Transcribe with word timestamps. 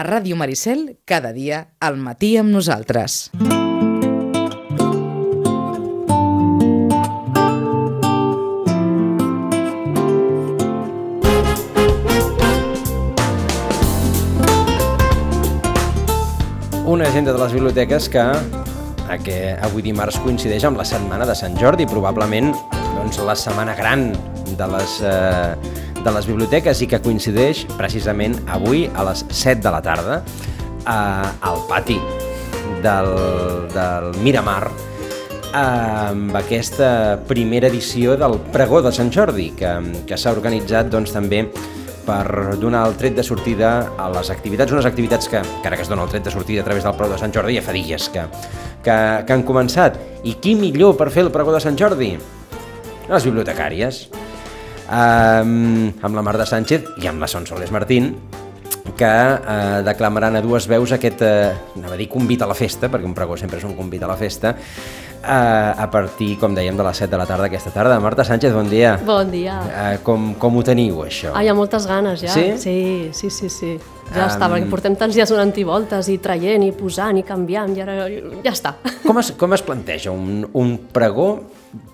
A 0.00 0.02
Ràdio 0.02 0.32
Maricel, 0.32 0.96
cada 1.04 1.28
dia, 1.36 1.74
al 1.76 1.98
matí 2.00 2.30
amb 2.40 2.48
nosaltres. 2.48 3.28
Una 16.86 17.04
agenda 17.04 17.34
de 17.34 17.36
les 17.36 17.52
biblioteques 17.52 18.08
que, 18.08 18.24
que 19.26 19.38
avui 19.60 19.84
dimarts 19.84 20.16
coincideix 20.24 20.64
amb 20.64 20.80
la 20.80 20.88
setmana 20.88 21.28
de 21.28 21.36
Sant 21.36 21.60
Jordi, 21.60 21.84
probablement 21.84 22.54
doncs, 22.96 23.20
la 23.20 23.36
setmana 23.36 23.76
gran 23.76 24.14
de 24.56 24.72
les, 24.78 24.96
eh, 25.04 25.89
de 26.04 26.12
les 26.14 26.28
biblioteques 26.28 26.82
i 26.82 26.88
que 26.90 27.00
coincideix 27.04 27.64
precisament 27.78 28.36
avui 28.48 28.86
a 28.94 29.04
les 29.10 29.24
7 29.28 29.60
de 29.64 29.72
la 29.74 29.80
tarda 29.84 30.20
eh, 30.20 30.92
al 30.92 31.64
pati 31.68 31.98
del, 32.84 33.10
del 33.74 34.12
Miramar 34.24 34.70
amb 35.56 36.36
aquesta 36.38 37.18
primera 37.26 37.68
edició 37.68 38.16
del 38.16 38.38
Pregó 38.54 38.80
de 38.82 38.92
Sant 38.94 39.10
Jordi 39.12 39.50
que, 39.58 39.72
que 40.06 40.18
s'ha 40.18 40.32
organitzat 40.36 40.90
doncs, 40.92 41.12
també 41.14 41.44
per 42.06 42.56
donar 42.58 42.86
el 42.88 42.96
tret 42.98 43.14
de 43.18 43.24
sortida 43.26 43.92
a 43.98 44.08
les 44.14 44.30
activitats, 44.32 44.72
unes 44.72 44.86
activitats 44.88 45.28
que, 45.30 45.42
que 45.42 45.68
ara 45.68 45.76
que 45.76 45.84
es 45.84 45.90
dona 45.90 46.06
el 46.06 46.12
tret 46.12 46.24
de 46.24 46.32
sortida 46.32 46.62
a 46.62 46.66
través 46.66 46.86
del 46.86 46.96
Pregó 46.96 47.14
de 47.14 47.20
Sant 47.20 47.34
Jordi 47.34 47.58
ja 47.58 47.64
fa 47.66 47.74
dies 47.76 48.08
que, 48.14 48.24
que, 48.84 48.96
que 49.26 49.36
han 49.36 49.44
començat. 49.46 49.98
I 50.24 50.36
qui 50.42 50.56
millor 50.58 50.96
per 50.98 51.10
fer 51.12 51.26
el 51.26 51.34
Pregó 51.34 51.54
de 51.54 51.62
Sant 51.62 51.78
Jordi? 51.78 52.14
Les 53.10 53.26
bibliotecàries. 53.26 54.04
Um, 54.90 55.92
amb 56.02 56.16
la 56.18 56.22
Marta 56.26 56.42
Sánchez 56.48 56.96
i 56.98 57.06
amb 57.06 57.22
la 57.22 57.28
Sonsoles 57.30 57.70
Martín, 57.70 58.10
que 58.96 59.06
eh, 59.06 59.82
declamaran 59.86 60.34
a 60.36 60.40
dues 60.42 60.66
veus 60.66 60.90
aquest, 60.92 61.22
eh, 61.22 61.52
anava 61.76 61.94
a 61.94 61.98
dir 62.00 62.08
convit 62.10 62.42
a 62.42 62.48
la 62.50 62.56
festa, 62.58 62.88
perquè 62.90 63.06
un 63.06 63.14
pregó 63.14 63.36
sempre 63.38 63.60
és 63.60 63.64
un 63.68 63.76
convit 63.78 64.02
a 64.02 64.08
la 64.10 64.16
festa, 64.18 64.50
eh, 64.50 65.28
a 65.30 65.86
partir, 65.92 66.32
com 66.40 66.56
dèiem, 66.56 66.76
de 66.76 66.84
les 66.88 67.02
7 67.04 67.10
de 67.12 67.20
la 67.20 67.26
tarda 67.28 67.46
aquesta 67.46 67.70
tarda. 67.70 68.00
Marta 68.02 68.24
Sánchez, 68.26 68.52
bon 68.52 68.68
dia. 68.68 68.96
Bon 69.06 69.30
dia. 69.30 69.60
Eh, 69.70 69.98
com, 70.02 70.34
com 70.34 70.58
ho 70.58 70.64
teniu, 70.66 71.04
això? 71.06 71.30
Ah, 71.36 71.44
hi 71.44 71.52
ha 71.52 71.54
moltes 71.54 71.86
ganes, 71.86 72.26
ja. 72.26 72.34
Sí? 72.34 72.58
Sí, 72.58 72.76
sí, 73.14 73.30
sí. 73.30 73.48
sí. 73.48 73.72
Ja 74.10 74.24
Am- 74.24 74.32
està, 74.34 74.48
perquè 74.50 74.66
portem 74.66 74.96
tants 74.98 75.14
dies 75.14 75.30
donant 75.30 75.54
voltes 75.68 76.08
i 76.10 76.18
traient 76.18 76.64
i 76.66 76.72
posant 76.74 77.20
i 77.20 77.22
canviant 77.22 77.76
i 77.76 77.84
ara 77.84 78.08
ja 78.10 78.50
està. 78.50 78.74
Com 79.06 79.22
es, 79.22 79.30
com 79.38 79.54
es 79.54 79.62
planteja 79.62 80.10
un, 80.10 80.42
un 80.52 80.76
pregó 80.90 81.28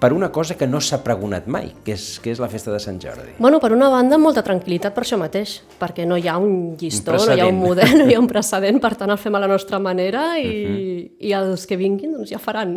per 0.00 0.12
una 0.12 0.30
cosa 0.32 0.54
que 0.56 0.66
no 0.66 0.80
s'ha 0.80 1.02
pregonat 1.04 1.46
mai, 1.52 1.68
que 1.84 1.92
és, 1.92 2.04
que 2.24 2.30
és 2.32 2.38
la 2.40 2.48
festa 2.48 2.72
de 2.72 2.78
Sant 2.80 2.96
Jordi? 3.02 3.34
Bueno, 3.38 3.58
per 3.60 3.72
una 3.76 3.90
banda, 3.92 4.16
molta 4.16 4.40
tranquil·litat 4.46 4.94
per 4.96 5.04
això 5.04 5.18
mateix, 5.20 5.58
perquè 5.80 6.06
no 6.08 6.16
hi 6.16 6.28
ha 6.28 6.38
un 6.40 6.76
llistó, 6.80 7.12
Un 7.12 7.28
no 7.28 7.34
hi 7.36 7.40
ha 7.44 7.48
un 7.50 7.58
model, 7.60 7.92
no 7.98 8.06
hi 8.08 8.14
ha 8.16 8.20
un 8.22 8.28
precedent, 8.30 8.80
per 8.80 8.94
tant 8.96 9.12
el 9.12 9.18
fem 9.20 9.36
a 9.36 9.42
la 9.44 9.50
nostra 9.50 9.78
manera 9.78 10.38
i, 10.38 10.46
Mhm. 10.46 11.10
i 11.20 11.32
els 11.36 11.66
que 11.66 11.76
vinguin 11.76 12.12
doncs 12.16 12.30
ja 12.32 12.38
faran. 12.38 12.74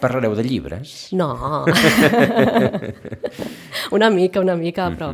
Parlareu 0.00 0.34
de 0.34 0.42
llibres? 0.42 1.08
No. 1.12 1.64
una 3.90 4.10
mica, 4.10 4.40
una 4.40 4.56
mica, 4.56 4.90
però... 4.90 5.12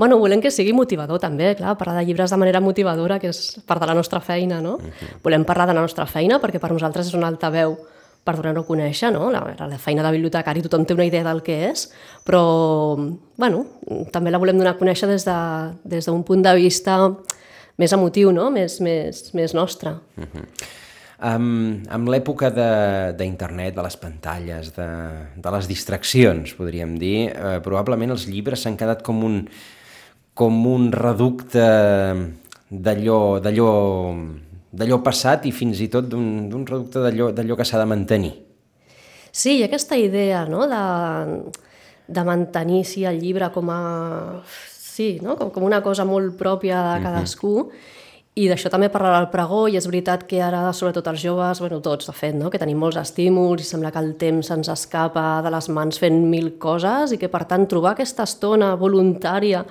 Bueno, 0.00 0.16
volem 0.16 0.40
que 0.40 0.48
sigui 0.50 0.72
motivador 0.72 1.18
també, 1.20 1.50
clar, 1.58 1.74
parlar 1.76 1.98
de 1.98 2.06
llibres 2.08 2.30
de 2.32 2.36
manera 2.40 2.60
motivadora, 2.64 3.18
que 3.20 3.28
és 3.28 3.58
part 3.68 3.82
de 3.82 3.88
la 3.90 3.96
nostra 3.98 4.20
feina, 4.24 4.56
no? 4.64 4.78
Volem 5.22 5.44
parlar 5.44 5.66
de 5.68 5.74
la 5.76 5.82
nostra 5.84 6.06
feina 6.08 6.38
perquè 6.40 6.56
per 6.62 6.70
nosaltres 6.72 7.10
és 7.10 7.16
un 7.18 7.26
altaveu 7.28 7.74
per 8.24 8.36
donar-ho 8.36 8.62
a 8.62 8.68
conèixer, 8.68 9.10
no? 9.14 9.30
La, 9.32 9.42
la 9.56 9.78
feina 9.80 10.04
de 10.04 10.12
bibliotecari, 10.14 10.62
tothom 10.64 10.84
té 10.86 10.96
una 10.96 11.06
idea 11.08 11.24
del 11.26 11.40
que 11.46 11.56
és, 11.70 11.86
però, 12.26 12.42
bueno, 13.40 13.64
també 14.12 14.32
la 14.32 14.40
volem 14.42 14.60
donar 14.60 14.74
a 14.76 14.80
conèixer 14.80 15.08
des 15.10 15.24
d'un 15.24 15.78
de, 15.86 15.96
des 15.96 16.10
punt 16.28 16.44
de 16.44 16.54
vista 16.58 16.98
més 17.80 17.96
emotiu, 17.96 18.32
no? 18.36 18.50
Més, 18.52 18.78
més, 18.84 19.30
més 19.36 19.56
nostre. 19.56 19.96
Amb, 21.20 21.88
amb 21.92 22.08
l'època 22.12 22.48
d'internet, 22.52 23.74
de, 23.74 23.76
de 23.76 23.84
les 23.84 23.96
pantalles, 24.00 24.70
de, 24.76 24.88
de 25.36 25.50
les 25.56 25.68
distraccions, 25.68 26.54
podríem 26.56 26.94
dir, 27.00 27.28
eh, 27.28 27.58
probablement 27.64 28.14
els 28.16 28.28
llibres 28.28 28.64
s'han 28.64 28.78
quedat 28.80 29.04
com 29.04 29.24
un, 29.24 29.42
com 30.36 30.62
un 30.68 30.88
reducte 30.92 31.66
d'allò 32.70 33.20
d'allò 34.70 35.00
passat 35.02 35.46
i 35.46 35.52
fins 35.52 35.80
i 35.82 35.88
tot 35.90 36.06
d'un 36.10 36.64
reducte 36.66 37.02
d'allò 37.02 37.56
que 37.58 37.66
s'ha 37.66 37.80
de 37.80 37.88
mantenir. 37.90 38.32
Sí, 39.32 39.60
ha 39.62 39.66
aquesta 39.66 39.96
idea 39.98 40.44
no? 40.46 40.66
de, 40.66 40.82
de 42.06 42.24
mantenir 42.26 42.84
sí, 42.84 43.04
el 43.06 43.20
llibre 43.22 43.50
com 43.54 43.70
a, 43.70 43.80
sí, 44.70 45.18
no? 45.22 45.36
com, 45.38 45.50
com 45.54 45.66
una 45.66 45.82
cosa 45.82 46.06
molt 46.06 46.36
pròpia 46.38 46.82
de 46.88 47.02
cadascú, 47.04 47.54
i 48.38 48.46
d'això 48.46 48.70
també 48.70 48.88
parlarà 48.92 49.18
el 49.24 49.28
pregó, 49.32 49.64
i 49.68 49.76
és 49.76 49.86
veritat 49.90 50.22
que 50.30 50.38
ara, 50.42 50.62
sobretot 50.76 51.08
els 51.10 51.22
joves, 51.22 51.60
bueno, 51.62 51.80
tots, 51.82 52.06
de 52.06 52.14
fet, 52.14 52.36
no? 52.38 52.50
que 52.50 52.60
tenim 52.62 52.78
molts 52.78 52.98
estímuls 53.00 53.64
i 53.64 53.66
sembla 53.66 53.90
que 53.94 54.02
el 54.02 54.12
temps 54.20 54.52
ens 54.54 54.70
escapa 54.70 55.40
de 55.44 55.50
les 55.50 55.68
mans 55.68 55.98
fent 55.98 56.22
mil 56.30 56.52
coses 56.62 57.14
i 57.14 57.18
que, 57.18 57.30
per 57.30 57.42
tant, 57.50 57.66
trobar 57.70 57.96
aquesta 57.96 58.26
estona 58.28 58.76
voluntària 58.78 59.64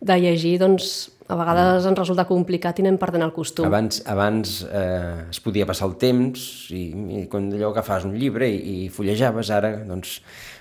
de 0.00 0.16
llegir, 0.20 0.58
doncs, 0.62 1.10
a 1.26 1.34
vegades 1.34 1.82
ens 1.88 1.98
resulta 1.98 2.22
complicat 2.28 2.78
i 2.78 2.84
anem 2.84 2.98
perdent 3.02 3.24
el 3.26 3.32
costum. 3.34 3.66
Abans, 3.66 3.98
abans 4.06 4.60
eh, 4.70 5.24
es 5.32 5.40
podia 5.42 5.66
passar 5.66 5.88
el 5.88 5.96
temps 5.98 6.68
i, 6.70 6.84
i 7.18 7.22
quan 7.30 7.48
allò 7.50 7.72
agafes 7.72 8.04
un 8.06 8.12
llibre 8.14 8.46
i, 8.46 8.84
i 8.86 8.88
fullejaves, 8.94 9.50
ara 9.50 9.72
doncs, 9.88 10.20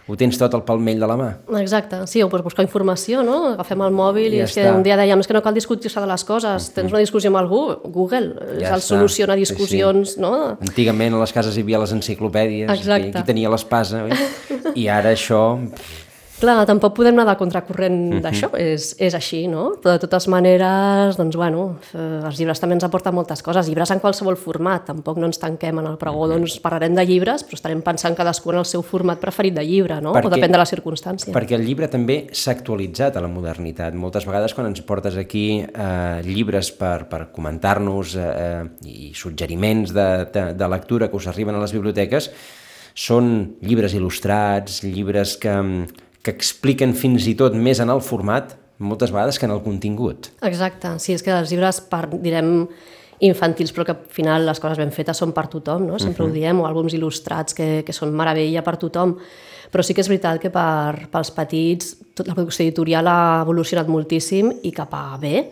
ho 0.09 0.15
tens 0.17 0.37
tot 0.41 0.53
al 0.57 0.63
palmell 0.65 0.99
de 1.01 1.07
la 1.09 1.15
mà. 1.17 1.27
Exacte, 1.61 1.99
sí, 2.09 2.23
o 2.25 2.29
pots 2.33 2.43
buscar 2.45 2.65
informació, 2.65 3.21
no? 3.25 3.51
Agafem 3.53 3.81
el 3.85 3.93
mòbil 3.93 4.33
i, 4.33 4.39
I 4.39 4.41
ja 4.41 4.47
és 4.49 4.55
que 4.57 4.65
un 4.73 4.81
dia 4.85 4.97
dèiem 4.97 5.21
és 5.21 5.29
que 5.29 5.37
no 5.37 5.43
cal 5.45 5.53
discutir-se 5.57 6.01
de 6.01 6.09
les 6.09 6.25
coses, 6.25 6.71
tens 6.73 6.93
una 6.93 7.01
discussió 7.05 7.29
amb 7.29 7.39
algú, 7.43 7.61
Google, 7.85 8.33
Ja 8.55 8.71
ja 8.71 8.73
el 8.79 8.81
està. 8.81 8.89
soluciona 8.95 9.37
Sí, 9.37 9.45
sí. 9.45 9.53
discussions, 9.53 10.15
no? 10.21 10.33
Antigament 10.65 11.13
a 11.13 11.21
les 11.21 11.33
cases 11.33 11.57
hi 11.57 11.65
havia 11.65 11.81
les 11.85 11.93
enciclopèdies, 11.93 12.73
Exacte. 12.73 13.11
qui, 13.11 13.13
qui 13.19 13.23
tenia 13.29 13.53
l'espasa, 13.53 14.01
i 14.81 14.89
ara 14.89 15.13
això... 15.13 15.43
Clar, 16.39 16.65
tampoc 16.67 16.93
podem 16.97 17.15
anar 17.15 17.31
de 17.31 17.37
contracorrent 17.39 17.95
Mhm. 18.13 18.21
d'això, 18.21 18.49
és, 18.59 18.95
és 18.99 19.13
així, 19.15 19.47
no? 19.47 19.71
Però 19.81 19.93
de 19.93 19.99
totes 19.99 20.27
maneres, 20.27 21.15
doncs, 21.15 21.35
bueno, 21.35 21.77
eh, 21.93 22.21
els 22.25 22.37
llibres 22.37 22.59
també 22.59 22.73
ens 22.75 22.83
aporten 22.83 23.15
moltes 23.15 23.41
coses, 23.41 23.67
llibres 23.69 23.89
en 23.91 23.99
qualsevol 23.99 24.35
format, 24.35 24.85
tampoc 24.85 25.17
no 25.17 25.27
ens 25.27 25.39
tanquem 25.39 25.79
en 25.79 25.85
el 25.87 25.97
pregó, 25.97 26.27
Mhm. 26.27 26.31
doncs 26.35 26.59
parlarem 26.59 26.93
de 26.93 27.05
llibres, 27.05 27.45
però 27.47 27.53
estarem 27.53 27.81
pensant 27.81 28.15
cadascú 28.17 28.51
en 28.51 28.57
el 28.57 28.65
seu 28.65 28.81
format 28.81 29.17
preferit 29.19 29.53
de 29.53 29.63
llibre, 29.65 30.01
no? 30.01 30.11
Perquè- 30.13 30.25
O 30.27 30.29
depèn 30.29 30.51
de 30.51 30.57
la 30.57 30.65
circumstància. 30.65 31.33
Perquè 31.33 31.55
el 31.55 31.65
llibre 31.65 31.87
també 31.87 32.27
s'ha 32.33 32.51
actualitzat 32.51 33.15
a 33.15 33.21
la 33.21 33.27
modernitat. 33.29 33.93
Moltes 33.93 34.25
vegades 34.25 34.53
quan 34.53 34.67
ens 34.67 34.81
portes 34.81 35.15
aquí 35.15 35.61
eh, 35.73 36.21
llibres 36.25 36.71
per, 36.71 37.07
per 37.07 37.31
comentar-nos 37.31 38.15
eh, 38.15 38.19
eh, 38.21 38.87
i 38.87 39.13
suggeriments 39.13 39.93
de, 39.93 40.25
de, 40.31 40.53
de 40.53 40.67
lectura 40.67 41.09
que 41.09 41.15
us 41.15 41.27
arriben 41.27 41.55
a 41.55 41.59
les 41.59 41.71
biblioteques, 41.71 42.29
són 42.93 43.55
llibres 43.61 43.93
il·lustrats, 43.93 44.81
llibres 44.83 45.37
que, 45.37 45.85
que 46.25 46.33
expliquen 46.33 46.95
fins 46.97 47.27
i 47.29 47.35
tot 47.37 47.53
més 47.53 47.79
en 47.83 47.93
el 47.93 48.01
format, 48.01 48.55
moltes 48.81 49.13
vegades 49.13 49.37
que 49.39 49.45
en 49.47 49.53
el 49.55 49.61
contingut. 49.63 50.31
Exacte, 50.43 50.97
sí, 50.99 51.13
és 51.15 51.23
que 51.23 51.33
els 51.35 51.53
llibres, 51.53 51.79
per, 51.91 52.07
direm, 52.19 52.65
infantils, 53.23 53.71
però 53.71 53.85
que 53.87 53.93
al 53.95 54.07
final 54.11 54.45
les 54.49 54.59
coses 54.59 54.79
ben 54.81 54.91
fetes 54.91 55.21
són 55.21 55.31
per 55.35 55.45
tothom, 55.51 55.85
no? 55.87 55.99
sempre 55.99 56.23
uh 56.23 56.27
-huh. 56.27 56.31
ho 56.31 56.35
diem, 56.35 56.59
o 56.59 56.67
àlbums 56.67 56.93
il·lustrats 56.93 57.53
que, 57.55 57.83
que 57.85 57.93
són 57.93 58.11
meravella 58.11 58.63
per 58.63 58.75
tothom, 58.77 59.15
però 59.71 59.83
sí 59.83 59.93
que 59.93 60.01
és 60.01 60.07
veritat 60.07 60.41
que 60.41 60.49
per, 60.49 61.07
pels 61.11 61.31
petits 61.31 61.95
tot 62.13 62.27
la 62.27 62.33
producció 62.33 62.63
editorial 62.63 63.07
ha 63.07 63.41
evolucionat 63.41 63.87
moltíssim 63.87 64.51
i 64.63 64.71
cap 64.71 64.93
a 64.93 65.17
bé, 65.17 65.51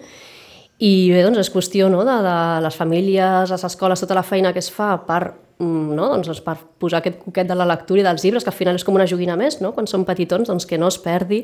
i 0.79 1.11
bé, 1.11 1.23
doncs 1.23 1.37
és 1.37 1.51
qüestió 1.51 1.89
no, 1.89 2.03
de, 2.03 2.17
de 2.23 2.61
les 2.61 2.75
famílies, 2.75 3.49
les 3.49 3.63
escoles, 3.63 3.99
tota 3.99 4.15
la 4.15 4.23
feina 4.23 4.51
que 4.51 4.59
es 4.59 4.71
fa 4.71 4.97
per, 5.05 5.33
no, 5.59 6.07
doncs, 6.09 6.41
per 6.43 6.57
posar 6.81 6.99
aquest 6.99 7.19
coquet 7.21 7.47
de 7.47 7.55
la 7.55 7.67
lectura 7.69 8.01
i 8.01 8.05
dels 8.05 8.23
llibres, 8.25 8.43
que 8.43 8.51
al 8.51 8.57
final 8.57 8.79
és 8.79 8.83
com 8.83 8.95
una 8.97 9.07
joguina 9.09 9.35
més, 9.39 9.59
no? 9.61 9.73
quan 9.75 9.87
són 9.89 10.05
petitons, 10.07 10.49
doncs 10.49 10.65
que 10.69 10.79
no 10.81 10.89
es 10.89 10.97
perdi, 11.01 11.43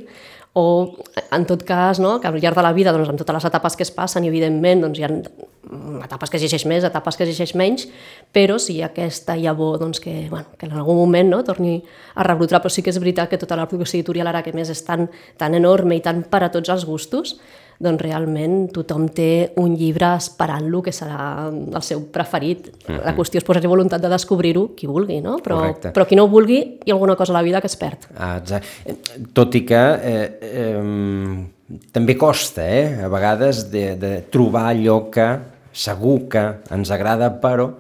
o 0.58 0.96
en 1.32 1.46
tot 1.46 1.62
cas, 1.64 2.00
no, 2.02 2.16
que 2.20 2.28
al 2.28 2.40
llarg 2.42 2.58
de 2.58 2.64
la 2.66 2.74
vida, 2.74 2.92
doncs, 2.92 3.12
amb 3.12 3.22
totes 3.22 3.38
les 3.38 3.46
etapes 3.52 3.78
que 3.78 3.86
es 3.86 3.92
passen, 3.94 4.26
i 4.26 4.32
evidentment 4.32 4.82
doncs, 4.82 4.98
hi 4.98 5.06
ha 5.06 5.12
mm, 5.12 6.02
etapes 6.08 6.34
que 6.34 6.40
es 6.40 6.46
llegeix 6.46 6.66
més, 6.66 6.88
etapes 6.88 7.20
que 7.20 7.28
es 7.28 7.30
llegeix 7.30 7.54
menys, 7.60 7.86
però 8.34 8.58
sí 8.58 8.80
hi 8.80 8.82
ha 8.82 8.90
aquesta 8.90 9.38
llavor 9.38 9.78
doncs, 9.80 10.02
que, 10.02 10.26
bueno, 10.32 10.58
que 10.58 10.66
en 10.66 10.74
algun 10.74 10.98
moment 10.98 11.30
no, 11.30 11.44
torni 11.46 11.78
a 12.16 12.26
rebrotar, 12.26 12.64
però 12.64 12.74
sí 12.74 12.82
que 12.82 12.90
és 12.90 13.00
veritat 13.00 13.30
que 13.30 13.38
tota 13.38 13.60
la 13.60 13.70
producció 13.70 14.00
editorial 14.00 14.34
ara 14.34 14.42
que 14.44 14.56
més 14.58 14.74
és 14.74 14.82
tan, 14.88 15.06
tan 15.38 15.54
enorme 15.54 16.00
i 16.00 16.04
tan 16.04 16.26
per 16.26 16.44
a 16.48 16.52
tots 16.52 16.74
els 16.74 16.88
gustos, 16.90 17.38
doncs 17.80 18.02
realment 18.04 18.66
tothom 18.76 19.06
té 19.16 19.54
un 19.62 19.76
llibre 19.80 20.12
esperant-lo 20.20 20.82
que 20.84 20.92
serà 20.96 21.48
el 21.48 21.84
seu 21.86 22.02
preferit. 22.12 22.68
La 22.92 23.14
qüestió 23.16 23.40
és 23.40 23.48
posar-hi 23.48 23.72
voluntat 23.72 24.04
de 24.04 24.12
descobrir-ho 24.12 24.66
qui 24.76 24.90
vulgui, 24.90 25.22
no? 25.24 25.38
Però, 25.44 25.62
Correcte. 25.62 25.94
però 25.96 26.08
qui 26.10 26.20
no 26.20 26.28
ho 26.28 26.32
vulgui, 26.32 26.60
hi 26.84 26.92
ha 26.92 26.98
alguna 26.98 27.16
cosa 27.16 27.32
a 27.32 27.40
la 27.40 27.46
vida 27.46 27.62
que 27.64 27.72
es 27.72 27.78
perd. 27.80 28.10
Ah, 28.18 28.36
exacte. 28.42 28.98
Tot 29.34 29.56
i 29.56 29.64
que 29.68 29.80
eh, 29.80 30.26
eh, 30.50 31.80
també 31.96 32.18
costa, 32.20 32.68
eh, 32.68 33.00
a 33.06 33.10
vegades, 33.12 33.70
de, 33.72 33.94
de 34.02 34.14
trobar 34.32 34.68
allò 34.74 35.06
que 35.14 35.30
segur 35.72 36.26
que 36.32 36.46
ens 36.76 36.92
agrada, 36.92 37.32
però 37.40 37.72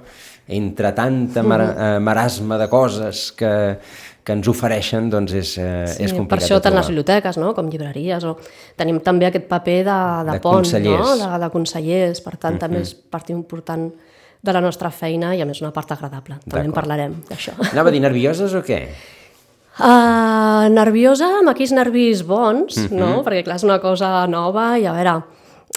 entre 0.50 0.94
tanta 0.98 1.44
mar 1.46 1.62
eh, 1.62 1.98
marasma 2.02 2.58
de 2.58 2.70
coses 2.72 3.30
que, 3.38 3.52
que 4.24 4.36
ens 4.36 4.48
ofereixen 4.52 5.10
doncs 5.10 5.34
és, 5.34 5.54
eh, 5.58 5.86
Sí, 5.88 6.04
és 6.04 6.12
per 6.12 6.20
complicat 6.20 6.46
això 6.46 6.60
de 6.60 6.66
tant 6.68 6.76
les 6.76 6.88
biblioteques, 6.92 7.38
no? 7.42 7.54
com 7.58 7.70
llibreries, 7.72 8.24
o 8.26 8.36
tenim 8.78 9.00
també 9.06 9.26
aquest 9.30 9.48
paper 9.50 9.80
de, 9.88 9.98
de, 10.28 10.32
De 10.36 10.40
pont, 10.44 10.60
consellers. 10.62 11.00
no? 11.00 11.16
de, 11.24 11.40
de 11.46 11.50
consellers, 11.54 12.22
per 12.22 12.36
tant 12.38 12.60
també 12.62 12.82
és 12.84 12.94
part 12.94 13.30
important 13.34 13.90
de 14.42 14.54
la 14.56 14.62
nostra 14.64 14.92
feina 14.92 15.34
i 15.36 15.42
a 15.42 15.46
més 15.46 15.62
una 15.62 15.72
part 15.76 15.92
agradable. 15.92 16.38
També 16.48 16.68
en 16.70 16.76
parlarem 16.76 17.16
d'això. 17.30 17.58
Anava 17.72 17.90
a 17.90 17.92
dir 17.92 18.00
nervioses 18.04 18.54
o 18.56 18.62
què? 18.64 18.84
Uh, 19.80 20.68
nerviosa, 20.76 21.30
amb 21.40 21.54
aquells 21.54 21.72
nervis 21.72 22.24
bons, 22.28 22.76
no? 22.92 23.22
Perquè 23.24 23.46
clar, 23.48 23.56
és 23.62 23.64
una 23.64 23.78
cosa 23.80 24.26
nova 24.28 24.74
i 24.80 24.84
a 24.84 24.92
veure, 24.96 25.14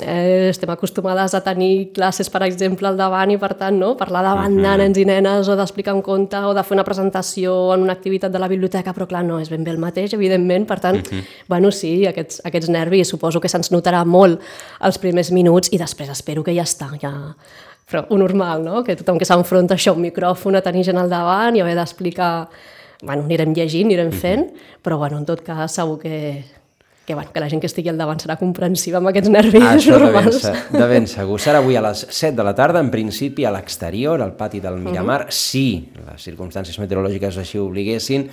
eh, 0.00 0.48
estem 0.48 0.70
acostumades 0.70 1.34
a 1.34 1.42
tenir 1.44 1.92
classes, 1.92 2.30
per 2.30 2.42
exemple, 2.46 2.88
al 2.88 2.96
davant 2.96 3.30
i 3.30 3.36
per 3.38 3.52
tant, 3.60 3.76
no? 3.78 3.92
parlar 3.98 4.22
davant 4.24 4.54
de 4.56 4.74
nens 4.80 4.98
i 4.98 5.04
nenes 5.08 5.50
o 5.52 5.56
d'explicar 5.58 5.94
un 5.94 6.02
conte 6.02 6.40
o 6.48 6.54
de 6.56 6.64
fer 6.64 6.76
una 6.78 6.86
presentació 6.86 7.74
en 7.74 7.84
una 7.84 7.92
activitat 7.92 8.32
de 8.32 8.40
la 8.40 8.48
biblioteca, 8.48 8.94
però 8.96 9.06
clar, 9.10 9.24
no, 9.28 9.38
és 9.42 9.50
ben 9.52 9.64
bé 9.64 9.74
el 9.74 9.82
mateix, 9.82 10.14
evidentment, 10.16 10.66
per 10.68 10.78
tant, 10.80 11.02
bueno, 11.48 11.70
sí, 11.74 12.06
aquests, 12.08 12.40
aquests 12.48 12.72
nervis, 12.72 13.12
suposo 13.12 13.40
que 13.40 13.50
se'ns 13.52 13.72
notarà 13.74 14.04
molt 14.08 14.40
els 14.80 14.98
primers 15.02 15.32
minuts 15.32 15.72
i 15.72 15.80
després 15.80 16.12
espero 16.12 16.44
que 16.46 16.56
ja 16.56 16.66
està, 16.68 16.92
ja... 17.02 17.12
Però 17.92 18.06
ho 18.08 18.16
normal, 18.16 18.62
no? 18.64 18.80
Que 18.86 18.94
tothom 18.96 19.18
que 19.20 19.26
s'enfronta 19.28 19.74
això, 19.74 19.92
un 19.92 20.00
micròfon, 20.06 20.54
a 20.56 20.62
tenir 20.64 20.84
gent 20.86 20.96
al 20.96 21.10
davant 21.10 21.58
i 21.58 21.60
haver 21.60 21.74
d'explicar 21.76 22.46
bueno, 23.02 23.26
anirem 23.26 23.52
llegint, 23.52 23.90
anirem 23.90 24.12
fent, 24.14 24.46
però 24.80 24.96
bueno, 24.96 25.18
en 25.18 25.26
tot 25.28 25.42
cas 25.44 25.74
segur 25.76 25.98
que, 26.00 26.14
que, 27.12 27.14
bueno, 27.14 27.30
que 27.32 27.40
la 27.40 27.48
gent 27.50 27.60
que 27.60 27.68
estigui 27.68 27.90
al 27.92 27.98
davant 28.00 28.20
serà 28.22 28.38
comprensiva 28.40 28.96
amb 28.96 29.10
aquests 29.10 29.28
nervis 29.28 29.66
Això 29.68 29.98
de 29.98 30.06
ben, 30.06 30.14
normals. 30.14 30.46
de 30.72 30.86
ben 30.88 31.06
segur. 31.10 31.36
Serà 31.44 31.60
avui 31.60 31.76
a 31.76 31.82
les 31.84 32.06
7 32.08 32.32
de 32.38 32.46
la 32.46 32.54
tarda, 32.56 32.80
en 32.80 32.88
principi 32.90 33.44
a 33.44 33.52
l'exterior, 33.52 34.22
al 34.24 34.32
pati 34.38 34.62
del 34.64 34.78
Miramar. 34.80 35.26
Si 35.28 35.92
les 35.92 36.24
circumstàncies 36.24 36.78
meteorològiques 36.80 37.36
així 37.42 37.60
ho 37.60 37.66
obliguessin, 37.68 38.24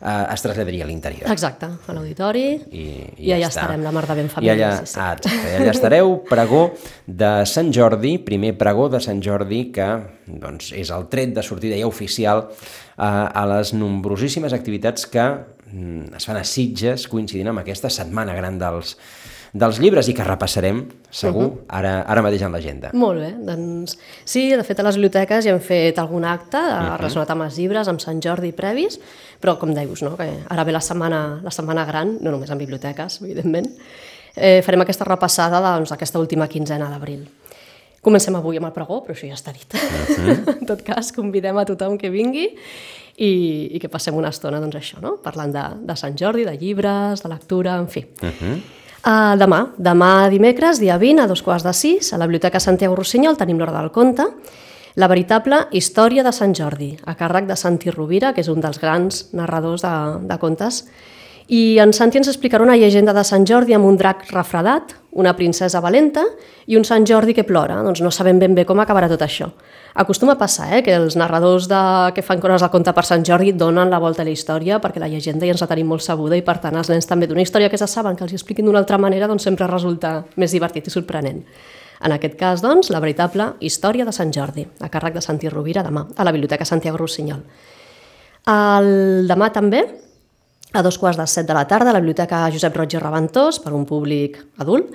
eh, 0.00 0.34
es 0.34 0.44
traslladaria 0.44 0.86
a 0.86 0.88
l'interior. 0.88 1.30
Exacte, 1.32 1.68
a 1.86 1.96
l'auditori 1.96 2.46
I, 2.70 2.84
i, 3.18 3.32
allà 3.34 3.48
està. 3.48 3.64
estarem, 3.64 3.84
la 3.86 3.92
mar 3.94 4.04
de 4.08 4.18
ben 4.18 4.30
I 4.30 4.32
família. 4.32 4.56
allà, 4.56 4.70
sí, 4.80 4.92
sí. 4.92 4.98
ah, 5.00 5.12
exacte, 5.16 5.52
i 5.52 5.54
allà 5.60 5.74
estareu, 5.74 6.16
pregó 6.28 6.62
de 7.06 7.32
Sant 7.50 7.72
Jordi, 7.74 8.16
primer 8.24 8.54
pregó 8.60 8.88
de 8.92 9.00
Sant 9.04 9.22
Jordi, 9.24 9.62
que 9.74 9.88
doncs, 10.26 10.72
és 10.76 10.92
el 10.94 11.08
tret 11.12 11.34
de 11.36 11.44
sortida 11.46 11.78
ja 11.78 11.88
oficial 11.88 12.46
eh, 12.48 13.04
a 13.04 13.46
les 13.54 13.74
nombrosíssimes 13.76 14.56
activitats 14.56 15.08
que 15.10 15.26
mm, 15.72 16.14
es 16.18 16.28
fan 16.28 16.40
a 16.40 16.44
Sitges, 16.46 17.08
coincidint 17.10 17.52
amb 17.52 17.64
aquesta 17.64 17.90
setmana 17.92 18.36
gran 18.38 18.60
dels, 18.60 18.96
dels 19.52 19.78
llibres 19.80 20.08
i 20.08 20.14
que 20.14 20.24
repassarem, 20.24 20.82
segur, 21.10 21.44
Mhm. 21.44 21.58
ara, 21.68 22.02
ara 22.02 22.22
mateix 22.22 22.42
en 22.42 22.52
l'agenda. 22.52 22.90
Molt 22.92 23.20
bé, 23.20 23.32
doncs 23.38 23.98
sí, 24.24 24.50
de 24.50 24.64
fet 24.64 24.80
a 24.80 24.82
les 24.82 24.96
biblioteques 24.96 25.44
ja 25.44 25.50
hem 25.52 25.60
fet 25.60 25.98
algun 25.98 26.24
acte 26.24 26.58
uh 26.58 26.96
relacionat 26.98 27.30
amb 27.30 27.42
els 27.42 27.56
llibres, 27.56 27.88
amb 27.88 28.00
Sant 28.00 28.20
Jordi 28.20 28.52
previs, 28.52 28.98
però 29.40 29.58
com 29.58 29.72
deius, 29.74 30.02
no? 30.02 30.16
que 30.16 30.28
ara 30.48 30.64
ve 30.64 30.72
la 30.72 30.80
setmana, 30.80 31.40
la 31.42 31.50
setmana 31.50 31.84
gran, 31.84 32.18
no 32.20 32.30
només 32.30 32.50
en 32.50 32.58
biblioteques, 32.58 33.20
evidentment, 33.22 33.68
eh, 34.36 34.62
farem 34.62 34.80
aquesta 34.82 35.04
repassada 35.04 35.60
doncs, 35.60 35.92
aquesta 35.92 36.18
última 36.18 36.48
quinzena 36.48 36.88
d'abril. 36.90 37.28
Comencem 38.00 38.34
avui 38.36 38.56
amb 38.56 38.66
el 38.66 38.72
pregó, 38.72 39.02
però 39.04 39.12
això 39.14 39.26
ja 39.26 39.34
està 39.34 39.52
dit. 39.52 39.74
en 40.60 40.66
tot 40.66 40.82
cas, 40.82 41.10
convidem 41.12 41.56
a 41.58 41.64
tothom 41.64 41.98
que 41.98 42.10
vingui 42.10 42.48
i, 43.18 43.30
i 43.74 43.78
que 43.80 43.88
passem 43.88 44.14
una 44.14 44.28
estona, 44.30 44.60
doncs 44.60 44.76
això, 44.76 45.00
no? 45.02 45.16
parlant 45.22 45.52
de, 45.52 45.64
de 45.84 45.96
Sant 45.96 46.16
Jordi, 46.16 46.44
de 46.44 46.56
llibres, 46.56 47.22
de 47.22 47.28
lectura, 47.28 47.76
en 47.76 47.88
fi. 47.88 48.04
Uh, 48.22 48.58
demà, 49.38 49.60
demà 49.78 50.28
dimecres, 50.28 50.80
dia 50.82 50.98
20, 50.98 51.22
a 51.22 51.28
dos 51.30 51.42
quarts 51.42 51.64
de 51.64 51.72
sis, 51.72 52.12
a 52.12 52.18
la 52.18 52.26
Biblioteca 52.26 52.60
Santiago 52.60 52.96
Rossinyol 52.98 53.38
tenim 53.38 53.58
l'Hora 53.58 53.76
del 53.76 53.92
Conte, 53.92 54.26
la 54.98 55.08
veritable 55.08 55.62
història 55.72 56.24
de 56.26 56.32
Sant 56.34 56.54
Jordi, 56.58 56.90
a 57.06 57.14
càrrec 57.16 57.46
de 57.46 57.56
Santi 57.56 57.92
Rovira, 57.94 58.32
que 58.34 58.42
és 58.42 58.50
un 58.50 58.60
dels 58.60 58.80
grans 58.82 59.28
narradors 59.32 59.84
de, 59.86 59.92
de 60.26 60.38
contes. 60.42 60.82
I 61.48 61.78
en 61.80 61.94
Santi 61.96 62.18
ens 62.18 62.28
explicarà 62.28 62.66
una 62.66 62.76
llegenda 62.76 63.14
de 63.14 63.24
Sant 63.24 63.46
Jordi 63.48 63.76
amb 63.76 63.86
un 63.86 63.96
drac 63.96 64.26
refredat, 64.34 64.96
una 65.18 65.34
princesa 65.36 65.82
valenta 65.82 66.22
i 66.70 66.76
un 66.78 66.84
Sant 66.86 67.06
Jordi 67.08 67.34
que 67.34 67.44
plora. 67.44 67.80
Doncs 67.82 68.00
no 68.04 68.12
sabem 68.14 68.38
ben 68.38 68.54
bé 68.54 68.64
com 68.68 68.78
acabarà 68.78 69.08
tot 69.10 69.22
això. 69.26 69.50
Acostuma 69.98 70.36
a 70.36 70.38
passar 70.38 70.68
eh, 70.76 70.82
que 70.86 70.94
els 70.94 71.16
narradors 71.18 71.66
de... 71.70 71.80
que 72.14 72.22
fan 72.22 72.38
coses 72.38 72.62
de 72.62 72.70
conte 72.70 72.94
per 72.94 73.04
Sant 73.08 73.24
Jordi 73.26 73.52
donen 73.52 73.90
la 73.90 73.98
volta 73.98 74.22
a 74.22 74.28
la 74.28 74.34
història 74.34 74.78
perquè 74.82 75.02
la 75.02 75.10
llegenda 75.10 75.48
ja 75.48 75.56
ens 75.56 75.64
la 75.64 75.70
tenim 75.70 75.90
molt 75.90 76.04
sabuda 76.06 76.38
i 76.38 76.44
per 76.46 76.58
tant 76.62 76.78
els 76.78 76.90
nens 76.92 77.10
també 77.10 77.26
d'una 77.26 77.42
història 77.42 77.70
que 77.72 77.80
se 77.80 77.90
saben 77.90 78.16
que 78.16 78.22
els 78.26 78.36
expliquin 78.36 78.68
d'una 78.68 78.78
altra 78.84 78.98
manera 78.98 79.26
doncs 79.26 79.48
sempre 79.48 79.66
resulta 79.66 80.22
més 80.36 80.54
divertit 80.54 80.86
i 80.86 80.94
sorprenent. 80.94 81.42
En 81.98 82.14
aquest 82.14 82.36
cas, 82.38 82.62
doncs, 82.62 82.92
la 82.94 83.00
veritable 83.02 83.56
història 83.58 84.06
de 84.06 84.14
Sant 84.14 84.30
Jordi, 84.30 84.62
a 84.78 84.90
càrrec 84.92 85.18
de 85.18 85.24
Santi 85.24 85.50
Rovira 85.50 85.82
demà, 85.82 86.06
a 86.14 86.26
la 86.26 86.34
Biblioteca 86.34 86.68
Santiago 86.68 87.00
Rossinyol. 87.00 87.42
El 88.48 89.26
demà 89.26 89.50
també, 89.52 89.82
a 90.72 90.82
dos 90.82 90.98
quarts 90.98 91.18
de 91.18 91.26
set 91.26 91.46
de 91.46 91.54
la 91.54 91.66
tarda, 91.66 91.90
a 91.90 91.92
la 91.96 92.00
Biblioteca 92.00 92.46
Josep 92.52 92.76
Roig 92.76 92.92
i 92.92 93.00
Reventós, 93.00 93.60
per 93.62 93.72
un 93.72 93.86
públic 93.88 94.36
adult, 94.60 94.90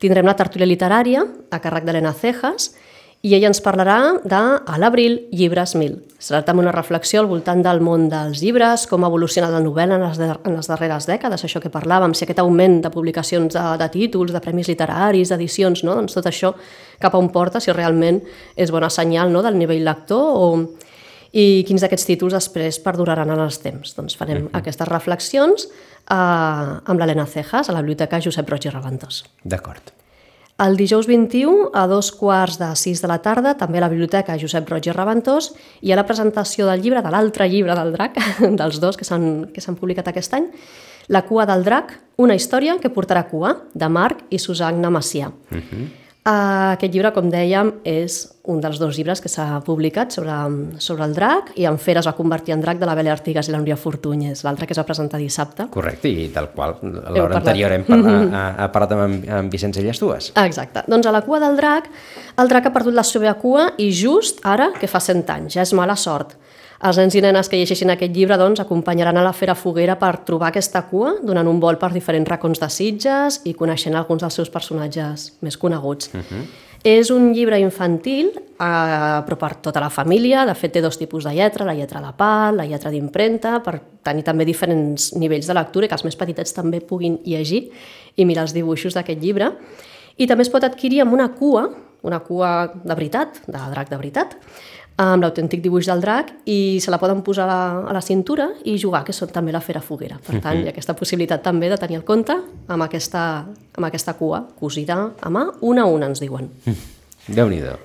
tindrem 0.00 0.26
la 0.26 0.36
tertúlia 0.38 0.68
literària 0.68 1.24
a 1.50 1.60
càrrec 1.60 1.84
d'Helena 1.84 2.14
Cejas 2.16 2.70
i 3.26 3.32
ella 3.34 3.48
ens 3.50 3.58
parlarà 3.60 4.20
de 4.22 4.38
A 4.38 4.78
l'abril, 4.78 5.24
llibres 5.34 5.74
1000. 5.74 5.96
Serà 6.22 6.44
també 6.46 6.62
una 6.62 6.72
reflexió 6.72 7.20
al 7.20 7.26
voltant 7.26 7.64
del 7.66 7.80
món 7.82 8.06
dels 8.08 8.40
llibres, 8.40 8.86
com 8.86 9.02
ha 9.02 9.10
evolucionat 9.10 9.50
la 9.50 9.60
novel·la 9.60 9.98
en 9.98 10.04
les, 10.06 10.20
en 10.22 10.54
les 10.54 10.70
darreres 10.70 11.08
dècades, 11.10 11.42
això 11.44 11.60
que 11.60 11.72
parlàvem, 11.72 12.14
si 12.14 12.24
aquest 12.24 12.38
augment 12.38 12.78
de 12.84 12.92
publicacions 12.94 13.52
de, 13.52 13.64
de 13.82 13.88
títols, 13.90 14.32
de 14.32 14.40
premis 14.40 14.70
literaris, 14.70 15.34
d'edicions, 15.34 15.82
no? 15.82 15.98
doncs 15.98 16.14
tot 16.14 16.30
això 16.30 16.54
cap 17.02 17.14
a 17.14 17.18
on 17.18 17.32
porta, 17.34 17.60
si 17.60 17.74
realment 17.74 18.22
és 18.56 18.70
bona 18.70 18.88
senyal 18.88 19.34
no? 19.34 19.42
del 19.42 19.58
nivell 19.58 19.84
lector 19.84 20.38
o, 20.38 20.52
i 21.32 21.64
quins 21.68 21.84
d'aquests 21.84 22.06
títols 22.08 22.36
després 22.36 22.80
perduraran 22.84 23.30
en 23.30 23.40
els 23.44 23.60
temps. 23.60 23.94
Doncs 23.96 24.16
farem 24.16 24.44
uh 24.44 24.48
-huh. 24.48 24.58
aquestes 24.58 24.88
reflexions 24.88 25.68
eh, 26.10 26.14
amb 26.14 26.98
l'Helena 26.98 27.26
Cejas 27.26 27.68
a 27.68 27.72
la 27.72 27.80
Biblioteca 27.80 28.20
Josep 28.20 28.48
Roig 28.48 28.66
i 28.66 28.70
Reventós. 28.70 29.24
D'acord. 29.44 29.92
El 30.58 30.76
dijous 30.76 31.06
21, 31.06 31.70
a 31.72 31.86
dos 31.86 32.10
quarts 32.10 32.58
de 32.58 32.74
sis 32.74 33.00
de 33.00 33.06
la 33.06 33.20
tarda, 33.22 33.52
també 33.54 33.78
a 33.78 33.82
la 33.82 33.88
Biblioteca 33.88 34.34
Josep 34.40 34.68
Roig 34.68 34.88
i 34.88 34.90
Reventós, 34.90 35.52
hi 35.82 35.92
ha 35.92 35.96
la 35.96 36.06
presentació 36.06 36.66
del 36.66 36.82
llibre, 36.82 37.00
de 37.00 37.10
l'altre 37.10 37.46
llibre 37.48 37.76
del 37.78 37.92
drac, 37.92 38.18
dels 38.60 38.80
dos 38.80 38.96
que 38.96 39.04
s'han 39.04 39.52
que 39.54 39.60
s'han 39.60 39.76
publicat 39.76 40.08
aquest 40.08 40.34
any, 40.34 40.50
La 41.08 41.22
cua 41.24 41.46
del 41.48 41.62
drac, 41.64 41.94
una 42.20 42.34
història 42.36 42.74
que 42.82 42.90
portarà 42.92 43.22
cua, 43.30 43.54
de 43.72 43.88
Marc 43.88 44.26
i 44.28 44.38
Susanna 44.38 44.90
Macià. 44.90 45.30
Uh 45.50 45.56
-huh. 45.56 45.86
Aquest 46.28 46.92
llibre, 46.92 47.08
com 47.16 47.28
dèiem, 47.32 47.70
és 47.88 48.18
un 48.48 48.58
dels 48.60 48.78
dos 48.80 48.96
llibres 48.98 49.20
que 49.24 49.30
s'ha 49.32 49.60
publicat 49.64 50.12
sobre, 50.12 50.34
sobre 50.82 51.06
el 51.06 51.14
drac 51.16 51.52
i 51.60 51.64
en 51.68 51.78
Fer 51.80 51.94
es 52.00 52.08
va 52.08 52.14
convertir 52.16 52.52
en 52.52 52.64
drac 52.64 52.80
de 52.80 52.88
la 52.88 52.96
Bela 52.98 53.14
Artigas 53.14 53.48
i 53.48 53.54
la 53.54 53.60
Núria 53.60 53.78
Fortunyes, 53.80 54.42
l'altre 54.44 54.66
que 54.68 54.74
es 54.76 54.80
va 54.80 54.84
presentar 54.88 55.20
dissabte. 55.20 55.68
Correcte, 55.72 56.10
i 56.10 56.26
del 56.34 56.50
qual 56.56 56.76
a 56.80 57.14
l'hora 57.14 57.40
anterior 57.40 57.72
hem 57.76 57.86
parlat, 57.88 58.34
ha, 58.34 58.44
ha 58.64 58.68
parlat 58.74 58.96
amb, 58.98 59.28
amb 59.38 59.52
Vicenç 59.52 59.80
Llastues. 59.84 60.32
Ah, 60.34 60.44
Exacte. 60.48 60.84
Doncs 60.88 61.08
a 61.08 61.14
la 61.14 61.22
cua 61.24 61.40
del 61.44 61.56
drac, 61.60 61.88
el 62.36 62.52
drac 62.52 62.68
ha 62.68 62.74
perdut 62.74 62.96
la 62.96 63.06
seva 63.06 63.32
cua 63.40 63.70
i 63.80 63.88
just 63.94 64.44
ara 64.44 64.72
que 64.76 64.90
fa 64.90 65.00
100 65.00 65.32
anys, 65.38 65.56
ja 65.56 65.64
és 65.64 65.72
mala 65.76 65.96
sort. 65.96 66.36
Els 66.78 66.98
nens 67.00 67.14
i 67.18 67.20
nenes 67.24 67.48
que 67.50 67.58
llegeixin 67.58 67.90
aquest 67.90 68.14
llibre 68.14 68.36
doncs, 68.38 68.60
acompanyaran 68.62 69.16
a 69.18 69.24
la 69.26 69.32
Fera 69.34 69.56
Foguera 69.58 69.96
per 69.98 70.12
trobar 70.28 70.52
aquesta 70.52 70.84
cua, 70.86 71.16
donant 71.26 71.48
un 71.50 71.58
vol 71.58 71.78
per 71.78 71.90
diferents 71.90 72.30
racons 72.30 72.62
de 72.62 72.68
Sitges 72.70 73.40
i 73.50 73.54
coneixent 73.58 73.98
alguns 73.98 74.22
dels 74.22 74.38
seus 74.38 74.50
personatges 74.54 75.32
més 75.42 75.58
coneguts. 75.58 76.14
Uh 76.14 76.20
-huh. 76.20 76.44
És 76.84 77.10
un 77.10 77.32
llibre 77.34 77.58
infantil, 77.58 78.30
eh, 78.36 79.18
però 79.26 79.36
per 79.36 79.56
tota 79.56 79.80
la 79.80 79.90
família. 79.90 80.46
De 80.46 80.54
fet, 80.54 80.72
té 80.72 80.80
dos 80.80 80.96
tipus 80.96 81.24
de 81.24 81.34
lletra, 81.34 81.64
la 81.64 81.74
lletra 81.74 82.00
de 82.00 82.12
pal, 82.16 82.56
la 82.56 82.66
lletra 82.66 82.90
d'impremta, 82.90 83.60
per 83.62 83.80
tenir 84.02 84.22
també 84.22 84.44
diferents 84.44 85.16
nivells 85.16 85.46
de 85.46 85.54
lectura 85.54 85.86
i 85.86 85.88
que 85.88 85.94
els 85.94 86.04
més 86.04 86.16
petitets 86.16 86.54
també 86.54 86.80
puguin 86.80 87.18
llegir 87.24 87.70
i 88.14 88.24
mirar 88.24 88.42
els 88.42 88.54
dibuixos 88.54 88.94
d'aquest 88.94 89.20
llibre. 89.20 89.52
I 90.16 90.26
també 90.26 90.42
es 90.42 90.50
pot 90.50 90.62
adquirir 90.62 91.00
amb 91.00 91.12
una 91.12 91.34
cua, 91.34 91.68
una 92.02 92.20
cua 92.20 92.72
de 92.72 92.94
veritat, 92.94 93.40
de 93.46 93.58
drac 93.70 93.90
de 93.90 93.96
veritat, 93.96 94.36
amb 94.98 95.22
l'autèntic 95.22 95.62
dibuix 95.62 95.86
del 95.86 96.00
drac 96.02 96.32
i 96.50 96.78
se 96.82 96.90
la 96.90 96.98
poden 96.98 97.22
posar 97.22 97.44
a 97.46 97.48
la, 97.50 97.60
a 97.90 97.94
la 97.94 98.02
cintura 98.02 98.48
i 98.66 98.74
jugar, 98.82 99.04
que 99.06 99.14
són 99.14 99.30
també 99.30 99.54
la 99.54 99.62
fera 99.62 99.82
foguera. 99.82 100.18
Per 100.18 100.40
tant, 100.42 100.58
hi 100.58 100.66
ha 100.66 100.72
aquesta 100.74 100.96
possibilitat 100.98 101.44
també 101.44 101.70
de 101.70 101.78
tenir 101.78 102.00
el 102.00 102.06
compte 102.06 102.34
amb 102.66 102.86
aquesta, 102.88 103.22
amb 103.78 103.86
aquesta 103.86 104.16
cua 104.18 104.42
cosida 104.58 104.98
a 105.14 105.30
mà, 105.30 105.44
una 105.62 105.86
a 105.86 105.92
una, 105.92 106.10
ens 106.10 106.22
diuen. 106.24 106.50
Déu-n'hi-do. 107.28 107.76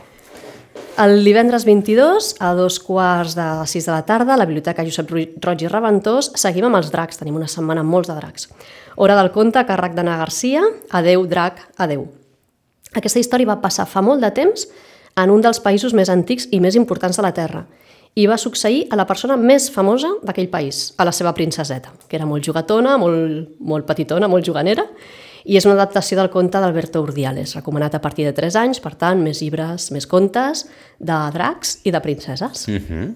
El 1.04 1.24
divendres 1.26 1.66
22, 1.66 2.36
a 2.42 2.52
dos 2.54 2.80
quarts 2.82 3.34
de 3.38 3.46
sis 3.70 3.86
de 3.86 3.92
la 3.94 4.04
tarda, 4.06 4.36
a 4.36 4.38
la 4.38 4.46
Biblioteca 4.46 4.86
Josep 4.86 5.10
Roig 5.42 5.64
i 5.66 5.70
Reventós, 5.70 6.32
seguim 6.38 6.68
amb 6.68 6.78
els 6.78 6.92
dracs. 6.94 7.18
Tenim 7.22 7.38
una 7.38 7.50
setmana 7.50 7.82
amb 7.82 7.94
molts 7.94 8.10
de 8.10 8.18
dracs. 8.18 8.50
Hora 9.02 9.18
del 9.18 9.32
conte, 9.34 9.58
a 9.62 9.66
càrrec 9.70 9.94
d'Anna 9.98 10.20
Garcia, 10.22 10.62
Adeu, 10.94 11.26
drac, 11.30 11.64
adeu. 11.82 12.06
Aquesta 12.94 13.22
història 13.22 13.50
va 13.50 13.62
passar 13.62 13.88
fa 13.90 14.04
molt 14.06 14.22
de 14.22 14.30
temps 14.38 14.68
en 15.16 15.32
un 15.32 15.42
dels 15.42 15.60
països 15.62 15.94
més 15.94 16.10
antics 16.10 16.48
i 16.52 16.60
més 16.60 16.76
importants 16.76 17.18
de 17.18 17.26
la 17.26 17.34
Terra 17.34 17.66
i 18.16 18.28
va 18.30 18.38
succeir 18.38 18.88
a 18.92 18.98
la 19.00 19.08
persona 19.10 19.36
més 19.38 19.72
famosa 19.74 20.12
d'aquell 20.22 20.50
país, 20.50 20.92
a 20.98 21.06
la 21.06 21.12
seva 21.12 21.34
princeseta, 21.34 21.94
que 22.08 22.18
era 22.18 22.28
molt 22.30 22.46
jugatona, 22.46 22.98
molt, 23.02 23.56
molt 23.60 23.88
petitona, 23.90 24.30
molt 24.30 24.46
juganera, 24.46 24.86
i 25.44 25.58
és 25.58 25.66
una 25.66 25.74
adaptació 25.76 26.20
del 26.20 26.30
conte 26.32 26.62
d'Alberto 26.62 27.02
Urdiales, 27.04 27.56
recomanat 27.58 27.98
a 27.98 28.02
partir 28.02 28.28
de 28.28 28.36
3 28.38 28.56
anys, 28.62 28.80
per 28.80 28.94
tant, 28.96 29.20
més 29.20 29.42
llibres, 29.42 29.90
més 29.92 30.08
contes 30.08 30.68
de 31.00 31.20
dracs 31.34 31.80
i 31.84 31.92
de 31.92 32.00
princeses. 32.00 32.68
Uh 32.68 32.80
-huh. 32.80 33.14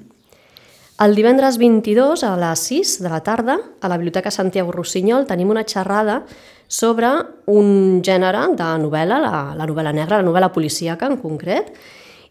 El 0.97 1.13
divendres 1.13 1.59
22 1.61 2.23
a 2.23 2.35
les 2.35 2.59
6 2.59 3.03
de 3.03 3.09
la 3.09 3.21
tarda, 3.21 3.59
a 3.81 3.87
la 3.87 3.97
Biblioteca 3.97 4.31
Santiago 4.31 4.71
Rossinyol, 4.71 5.27
tenim 5.27 5.49
una 5.49 5.63
xerrada 5.63 6.23
sobre 6.67 7.09
un 7.47 8.01
gènere 8.03 8.49
de 8.59 8.67
novel·la, 8.83 9.21
la, 9.23 9.37
la 9.57 9.67
novel·la 9.67 9.93
negra, 9.95 10.19
la 10.21 10.27
novel·la 10.27 10.51
policíaca 10.53 11.07
en 11.07 11.17
concret, 11.21 11.71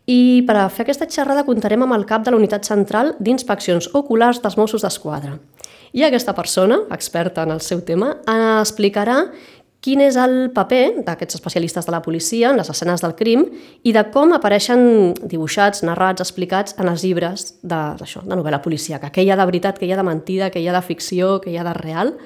i 0.06 0.44
per 0.46 0.54
a 0.60 0.68
fer 0.70 0.84
aquesta 0.84 1.08
xerrada 1.10 1.44
comptarem 1.46 1.82
amb 1.82 1.96
el 1.96 2.06
cap 2.06 2.22
de 2.22 2.30
la 2.30 2.38
Unitat 2.38 2.68
Central 2.68 3.16
d'Inspeccions 3.18 3.90
Oculars 3.98 4.38
dels 4.44 4.54
Mossos 4.60 4.86
d'Esquadra. 4.86 5.34
I 5.96 6.04
aquesta 6.06 6.34
persona, 6.36 6.78
experta 6.94 7.42
en 7.46 7.54
el 7.56 7.62
seu 7.64 7.80
tema, 7.82 8.12
explicarà 8.60 9.24
quin 9.86 10.00
és 10.02 10.16
el 10.18 10.50
paper 10.54 11.02
d'aquests 11.06 11.38
especialistes 11.38 11.86
de 11.86 11.92
la 11.94 12.02
policia 12.02 12.50
en 12.50 12.58
les 12.58 12.70
escenes 12.70 13.02
del 13.02 13.14
crim 13.18 13.44
i 13.86 13.92
de 13.94 14.02
com 14.14 14.34
apareixen 14.34 15.14
dibuixats, 15.22 15.84
narrats, 15.86 16.24
explicats 16.24 16.74
en 16.80 16.90
els 16.90 17.04
llibres 17.06 17.52
de, 17.62 17.78
això, 18.02 18.22
de 18.26 18.34
novel·la 18.34 18.62
policíaca. 18.64 19.12
Què 19.14 19.22
hi 19.22 19.30
ha 19.30 19.38
de 19.38 19.46
veritat, 19.46 19.78
què 19.78 19.86
hi 19.86 19.94
ha 19.94 20.00
de 20.00 20.06
mentida, 20.06 20.50
què 20.50 20.62
hi 20.62 20.66
ha 20.68 20.74
de 20.74 20.82
ficció, 20.86 21.36
què 21.42 21.54
hi 21.54 21.58
ha 21.60 21.66
de 21.66 21.74
real 21.78 22.16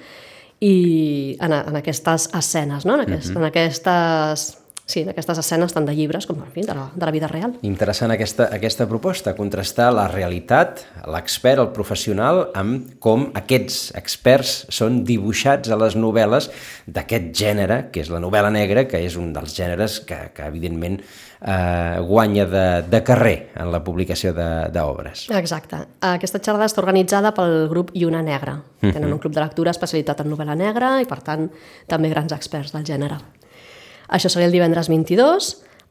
i 0.61 1.37
en, 1.41 1.53
en 1.53 1.77
aquestes 1.77 2.29
escenes, 2.37 2.85
no? 2.87 2.95
en, 2.95 3.01
aquest, 3.01 3.31
uh 3.31 3.33
-huh. 3.33 3.39
en 3.39 3.45
aquestes 3.45 4.60
sí, 4.91 5.05
d'aquestes 5.07 5.41
escenes 5.43 5.75
tant 5.75 5.87
de 5.89 5.95
llibres 5.97 6.27
com 6.29 6.41
en 6.43 6.51
fi, 6.53 6.65
de, 6.67 6.75
la, 6.77 6.89
de 6.95 7.07
la 7.07 7.13
vida 7.15 7.31
real. 7.31 7.55
Interessant 7.67 8.13
aquesta, 8.15 8.49
aquesta 8.55 8.87
proposta, 8.91 9.35
contrastar 9.39 9.91
la 9.95 10.07
realitat, 10.11 10.85
l'expert, 11.11 11.63
el 11.63 11.73
professional, 11.77 12.47
amb 12.59 12.97
com 13.03 13.29
aquests 13.39 13.95
experts 13.99 14.55
són 14.75 15.03
dibuixats 15.09 15.71
a 15.71 15.79
les 15.81 15.97
novel·les 15.99 16.51
d'aquest 16.91 17.33
gènere, 17.37 17.83
que 17.95 18.05
és 18.05 18.13
la 18.13 18.23
novel·la 18.23 18.53
negra, 18.55 18.87
que 18.91 19.01
és 19.07 19.19
un 19.21 19.33
dels 19.37 19.57
gèneres 19.57 20.01
que, 20.07 20.21
que 20.37 20.49
evidentment 20.51 21.01
eh, 21.01 21.99
guanya 22.07 22.47
de, 22.47 22.67
de 22.91 23.03
carrer 23.05 23.51
en 23.57 23.73
la 23.73 23.83
publicació 23.85 24.33
d'obres. 24.35 25.27
Exacte. 25.37 25.85
Aquesta 26.13 26.41
xerrada 26.43 26.69
està 26.69 26.83
organitzada 26.83 27.35
pel 27.37 27.69
grup 27.73 27.95
Lluna 27.97 28.23
Negra. 28.27 28.59
Tenen 28.81 29.09
mhm. 29.09 29.19
un 29.19 29.23
club 29.23 29.37
de 29.37 29.45
lectura 29.45 29.75
especialitat 29.75 30.25
en 30.25 30.33
novel·la 30.33 30.57
negra 30.59 30.97
i, 31.03 31.09
per 31.09 31.21
tant, 31.25 31.49
també 31.89 32.13
grans 32.13 32.33
experts 32.37 32.75
del 32.77 32.87
gènere. 32.89 33.21
Això 34.11 34.29
seria 34.29 34.49
el 34.51 34.55
divendres 34.55 34.91
22, 34.91 35.51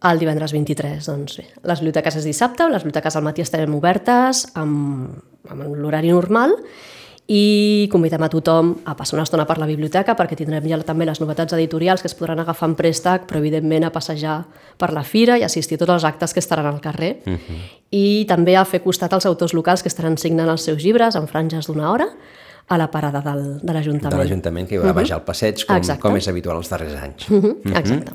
el 0.09 0.21
divendres 0.21 0.53
23, 0.55 1.07
doncs 1.07 1.39
bé. 1.39 1.47
Les 1.67 1.81
biblioteques 1.81 2.19
és 2.19 2.27
dissabte, 2.27 2.67
les 2.71 2.83
biblioteques 2.83 3.15
al 3.15 3.25
matí 3.25 3.43
estarem 3.43 3.75
obertes 3.75 4.45
amb, 4.59 5.17
amb 5.49 5.67
l'horari 5.79 6.11
normal 6.11 6.55
i 7.29 7.85
convidem 7.93 8.23
a 8.25 8.29
tothom 8.33 8.71
a 8.89 8.95
passar 8.97 9.19
una 9.19 9.25
estona 9.27 9.45
per 9.45 9.59
la 9.61 9.67
biblioteca 9.69 10.15
perquè 10.17 10.33
tindrem 10.39 10.65
ja 10.65 10.79
també 10.81 11.05
les 11.05 11.19
novetats 11.21 11.53
editorials 11.53 12.01
que 12.01 12.09
es 12.09 12.17
podran 12.17 12.41
agafar 12.41 12.71
en 12.71 12.75
préstec, 12.79 13.27
però 13.29 13.37
evidentment 13.37 13.85
a 13.85 13.91
passejar 13.93 14.39
per 14.81 14.89
la 14.95 15.03
fira 15.05 15.37
i 15.37 15.45
assistir 15.45 15.77
a 15.77 15.83
tots 15.83 15.99
els 15.99 16.07
actes 16.09 16.33
que 16.33 16.41
estaran 16.41 16.65
al 16.65 16.81
carrer. 16.81 17.19
Uh 17.25 17.29
mhm. 17.29 17.37
-huh. 17.37 17.77
I 17.91 18.25
també 18.27 18.55
a 18.55 18.65
fer 18.65 18.81
costat 18.81 19.13
als 19.13 19.25
autors 19.25 19.53
locals 19.53 19.81
que 19.81 19.89
estaran 19.89 20.17
signant 20.17 20.49
els 20.49 20.61
seus 20.61 20.83
llibres 20.83 21.15
en 21.15 21.27
franges 21.27 21.67
d'una 21.67 21.91
hora 21.91 22.07
a 22.69 22.77
la 22.77 22.89
parada 22.91 23.21
del, 23.25 23.57
de 23.61 23.73
l'Ajuntament. 23.73 24.13
De 24.13 24.21
l'Ajuntament, 24.21 24.67
que 24.69 24.75
hi 24.75 24.77
va 24.77 24.85
uh 24.85 24.89
-huh. 24.91 25.01
baixar 25.01 25.17
al 25.17 25.25
passeig, 25.25 25.65
com, 25.65 25.75
Exacte. 25.75 26.01
com 26.01 26.15
és 26.17 26.27
habitual 26.27 26.57
els 26.57 26.69
darrers 26.69 26.95
anys. 27.01 27.29
Uh 27.29 27.37
-huh. 27.37 27.45
Uh 27.49 27.63
-huh. 27.63 27.79
Exacte. 27.79 28.11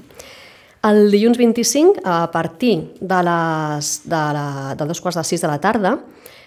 El 0.84 1.11
dilluns 1.11 1.38
25, 1.38 2.00
a 2.04 2.30
partir 2.30 2.92
de, 3.00 3.23
les, 3.23 4.02
de, 4.04 4.23
la, 4.37 4.75
de 4.76 4.84
dos 4.84 5.00
quarts 5.00 5.16
de 5.16 5.25
sis 5.25 5.40
de 5.40 5.49
la 5.49 5.58
tarda, 5.58 5.99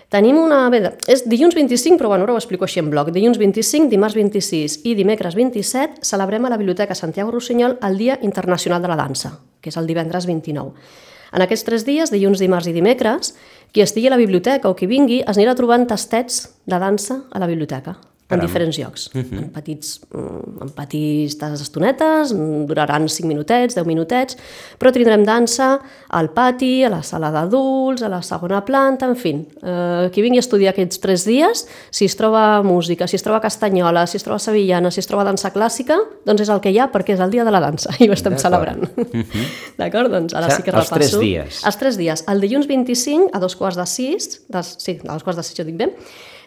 tenim 0.09 0.37
una... 0.37 0.69
Bé, 0.69 0.93
és 1.07 1.23
dilluns 1.25 1.55
25, 1.55 1.97
però 1.97 2.07
bueno, 2.07 2.23
ara 2.23 2.33
ho 2.33 2.37
explico 2.37 2.63
així 2.67 2.79
en 2.79 2.89
bloc. 2.89 3.09
Dilluns 3.09 3.37
25, 3.37 3.89
dimarts 3.89 4.15
26 4.15 4.79
i 4.85 4.93
dimecres 4.95 5.35
27 5.35 6.05
celebrem 6.05 6.45
a 6.45 6.49
la 6.49 6.57
Biblioteca 6.57 6.95
Santiago 6.95 7.31
Rossinyol 7.31 7.77
el 7.81 7.97
Dia 7.97 8.19
Internacional 8.21 8.81
de 8.81 8.87
la 8.87 8.95
Dansa, 8.95 9.39
que 9.59 9.69
és 9.69 9.77
el 9.77 9.87
divendres 9.87 10.25
29. 10.25 10.71
En 11.33 11.43
aquests 11.43 11.65
tres 11.67 11.83
dies, 11.87 12.11
dilluns, 12.13 12.39
dimarts 12.39 12.69
i 12.69 12.73
dimecres, 12.75 13.33
qui 13.71 13.83
estigui 13.83 14.07
a 14.07 14.15
la 14.15 14.21
biblioteca 14.21 14.69
o 14.69 14.75
qui 14.75 14.89
vingui 14.89 15.21
es 15.23 15.37
anirà 15.37 15.55
trobant 15.55 15.87
tastets 15.87 16.45
de 16.65 16.79
dansa 16.79 17.21
a 17.31 17.39
la 17.39 17.49
biblioteca 17.49 17.97
en 18.29 18.41
diferents 18.43 18.75
llocs, 18.75 19.07
uh 19.13 19.21
-huh. 19.21 19.37
en, 19.37 19.49
petits, 19.49 20.01
mm, 20.11 20.61
en 20.61 20.69
petites 20.75 21.61
estonetes, 21.61 22.33
duraran 22.67 23.07
5 23.07 23.27
minutets, 23.27 23.75
10 23.75 23.85
minutets, 23.85 24.37
però 24.77 24.91
tindrem 24.91 25.23
dansa 25.23 25.79
al 26.09 26.29
pati, 26.29 26.83
a 26.83 26.89
la 26.89 27.01
sala 27.03 27.31
d'adults, 27.31 28.01
a 28.01 28.09
la 28.09 28.21
segona 28.21 28.65
planta, 28.65 29.05
en 29.05 29.15
fi. 29.15 29.29
Eh, 29.63 30.09
qui 30.11 30.21
vingui 30.21 30.37
a 30.37 30.39
estudiar 30.39 30.73
aquests 30.73 30.99
3 30.99 31.25
dies, 31.25 31.67
si 31.89 32.05
es 32.05 32.15
troba 32.15 32.61
música, 32.63 33.07
si 33.07 33.15
es 33.15 33.23
troba 33.23 33.39
castanyola, 33.39 34.05
si 34.07 34.17
es 34.17 34.23
troba 34.23 34.39
sevillana, 34.39 34.91
si 34.91 34.99
es 34.99 35.07
troba 35.07 35.23
dansa 35.23 35.53
clàssica, 35.53 35.97
doncs 36.25 36.41
és 36.41 36.49
el 36.49 36.59
que 36.59 36.69
hi 36.69 36.79
ha 36.79 36.91
perquè 36.91 37.13
és 37.13 37.19
el 37.19 37.31
dia 37.31 37.45
de 37.45 37.51
la 37.51 37.61
dansa 37.61 37.89
i 37.99 38.09
ho 38.09 38.13
estem 38.13 38.37
celebrant. 38.37 38.83
Uh 38.97 39.03
-huh. 39.03 39.45
D'acord? 39.77 40.11
Doncs 40.11 40.33
ara 40.33 40.47
o 40.47 40.49
sigui, 40.49 40.57
sí 40.57 40.63
que 40.63 40.71
repasso. 40.71 40.95
Els 40.95 41.11
3 41.11 41.19
dies. 41.19 41.65
Els 41.65 41.77
3 41.77 41.97
dies. 41.97 42.23
El 42.27 42.41
dilluns 42.41 42.67
25 42.67 43.29
a 43.33 43.39
dos 43.39 43.55
quarts 43.55 43.77
de 43.77 43.85
6, 43.85 44.41
de, 44.49 44.63
sí, 44.63 44.99
a 45.07 45.13
dos 45.13 45.23
quarts 45.23 45.37
de 45.37 45.43
6 45.43 45.57
jo 45.57 45.63
dic 45.63 45.77
bé, 45.77 45.95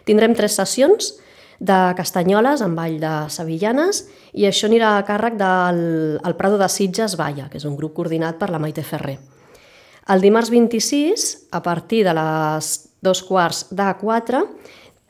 tindrem 0.05 0.35
tres 0.35 0.53
sessions 0.53 1.15
de 1.61 1.79
Castanyoles 1.93 2.63
amb 2.65 2.79
ball 2.79 2.97
de 3.01 3.13
Sevillanes 3.29 4.01
i 4.33 4.47
això 4.49 4.65
anirà 4.65 4.95
a 4.97 5.03
càrrec 5.05 5.37
del 5.37 5.81
el 6.17 6.37
Prado 6.39 6.57
de 6.57 6.67
Sitges 6.69 7.13
Valla, 7.19 7.47
que 7.51 7.61
és 7.61 7.67
un 7.69 7.77
grup 7.77 7.93
coordinat 7.99 8.39
per 8.41 8.49
la 8.49 8.59
Maite 8.59 8.81
Ferrer. 8.81 9.19
El 10.09 10.23
dimarts 10.25 10.49
26, 10.49 11.27
a 11.53 11.61
partir 11.61 12.01
de 12.07 12.15
les 12.17 12.71
dos 13.05 13.21
quarts 13.27 13.67
de 13.69 13.87
quatre, 14.01 14.41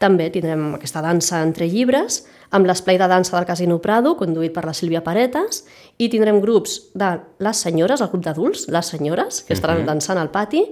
també 0.02 0.32
tindrem 0.34 0.74
aquesta 0.76 1.04
dansa 1.06 1.44
entre 1.46 1.70
llibres, 1.70 2.24
amb 2.52 2.68
l'esplai 2.68 2.98
de 3.00 3.08
dansa 3.08 3.38
del 3.38 3.48
Casino 3.48 3.78
Prado, 3.80 4.16
conduït 4.20 4.52
per 4.56 4.66
la 4.68 4.74
Sílvia 4.76 5.04
Paretes, 5.06 5.64
i 6.02 6.10
tindrem 6.12 6.42
grups 6.44 6.80
de 6.98 7.14
les 7.40 7.62
senyores, 7.64 8.02
el 8.02 8.10
grup 8.12 8.26
d'adults, 8.26 8.68
les 8.74 8.92
senyores, 8.92 9.44
que 9.46 9.54
estaran 9.54 9.78
uh 9.78 9.84
-huh. 9.84 9.94
dansant 9.94 10.20
al 10.20 10.32
pati, 10.32 10.66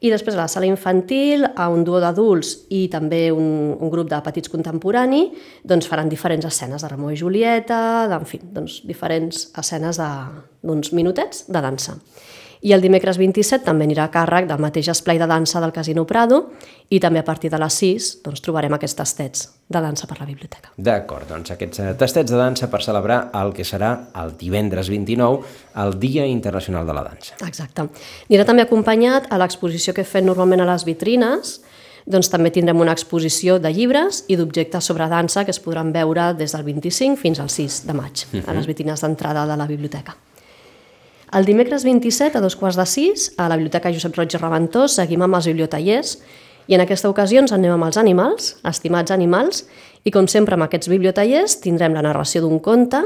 i 0.00 0.10
després 0.12 0.34
a 0.36 0.42
la 0.42 0.48
sala 0.48 0.68
infantil, 0.68 1.46
a 1.56 1.68
un 1.72 1.84
duo 1.84 2.00
d'adults 2.00 2.66
i 2.68 2.86
també 2.92 3.30
un, 3.32 3.76
un 3.80 3.90
grup 3.90 4.10
de 4.10 4.20
petits 4.20 4.48
contemporani, 4.52 5.32
doncs 5.64 5.88
faran 5.88 6.08
diferents 6.08 6.44
escenes 6.44 6.82
de 6.82 6.88
Ramó 6.88 7.10
i 7.10 7.16
Julieta, 7.16 8.04
en 8.04 8.26
fi, 8.28 8.40
doncs 8.42 8.82
diferents 8.84 9.50
escenes 9.56 9.96
d'uns 9.96 10.92
minutets 10.92 11.46
de 11.48 11.60
dansa. 11.60 11.96
I 12.66 12.72
el 12.74 12.82
dimecres 12.82 13.14
27 13.20 13.62
també 13.62 13.86
anirà 13.86 14.08
a 14.08 14.10
càrrec 14.10 14.48
del 14.50 14.58
mateix 14.58 14.88
esplai 14.90 15.20
de 15.22 15.26
dansa 15.30 15.60
del 15.62 15.70
Casino 15.74 16.02
Prado 16.08 16.40
i 16.90 16.98
també 16.98 17.20
a 17.20 17.26
partir 17.26 17.46
de 17.52 17.60
les 17.62 17.76
6 17.78 18.08
doncs, 18.24 18.42
trobarem 18.42 18.74
aquests 18.74 18.98
tastets 18.98 19.44
de 19.70 19.82
dansa 19.84 20.08
per 20.10 20.16
la 20.18 20.26
biblioteca. 20.26 20.72
D'acord, 20.74 21.28
doncs 21.30 21.54
aquests 21.54 21.84
eh, 21.84 21.92
tastets 21.98 22.34
de 22.34 22.40
dansa 22.40 22.66
per 22.72 22.82
celebrar 22.82 23.20
el 23.38 23.54
que 23.54 23.62
serà 23.62 23.92
el 24.18 24.34
divendres 24.40 24.90
29, 24.90 25.54
el 25.84 25.96
Dia 26.02 26.26
Internacional 26.26 26.90
de 26.90 26.98
la 26.98 27.06
Dansa. 27.06 27.38
Exacte. 27.46 27.86
Anirà 28.26 28.50
també 28.50 28.66
acompanyat 28.66 29.30
a 29.30 29.38
l'exposició 29.38 29.94
que 29.94 30.02
fem 30.02 30.26
normalment 30.26 30.66
a 30.66 30.70
les 30.72 30.86
vitrines, 30.90 31.60
doncs 32.02 32.34
també 32.34 32.50
tindrem 32.50 32.82
una 32.82 32.98
exposició 32.98 33.60
de 33.62 33.70
llibres 33.70 34.24
i 34.26 34.34
d'objectes 34.38 34.90
sobre 34.90 35.06
dansa 35.06 35.44
que 35.46 35.54
es 35.54 35.62
podran 35.62 35.94
veure 35.94 36.32
des 36.34 36.54
del 36.54 36.66
25 36.66 37.18
fins 37.18 37.38
al 37.38 37.50
6 37.50 37.84
de 37.86 37.94
maig, 37.94 38.26
uh 38.26 38.40
-huh. 38.40 38.48
a 38.50 38.54
les 38.54 38.66
vitrines 38.66 39.00
d'entrada 39.00 39.46
de 39.46 39.56
la 39.56 39.66
biblioteca. 39.66 40.16
El 41.36 41.44
dimecres 41.44 41.82
27, 41.84 42.38
a 42.38 42.40
dos 42.40 42.54
quarts 42.56 42.78
de 42.80 42.86
sis, 42.88 43.26
a 43.36 43.50
la 43.50 43.58
Biblioteca 43.58 43.90
Josep 43.92 44.14
Roig 44.16 44.32
i 44.32 44.38
Reventós, 44.40 44.94
seguim 44.96 45.20
amb 45.26 45.36
els 45.36 45.44
bibliotallers 45.50 46.14
i 46.64 46.76
en 46.78 46.80
aquesta 46.80 47.10
ocasió 47.12 47.42
ens 47.42 47.52
anem 47.52 47.74
amb 47.74 47.84
els 47.84 47.98
animals, 48.00 48.54
estimats 48.64 49.12
animals, 49.12 49.66
i 50.08 50.12
com 50.14 50.24
sempre 50.32 50.56
amb 50.56 50.64
aquests 50.64 50.88
bibliotallers 50.88 51.58
tindrem 51.60 51.92
la 51.92 52.06
narració 52.06 52.40
d'un 52.40 52.56
conte, 52.64 53.02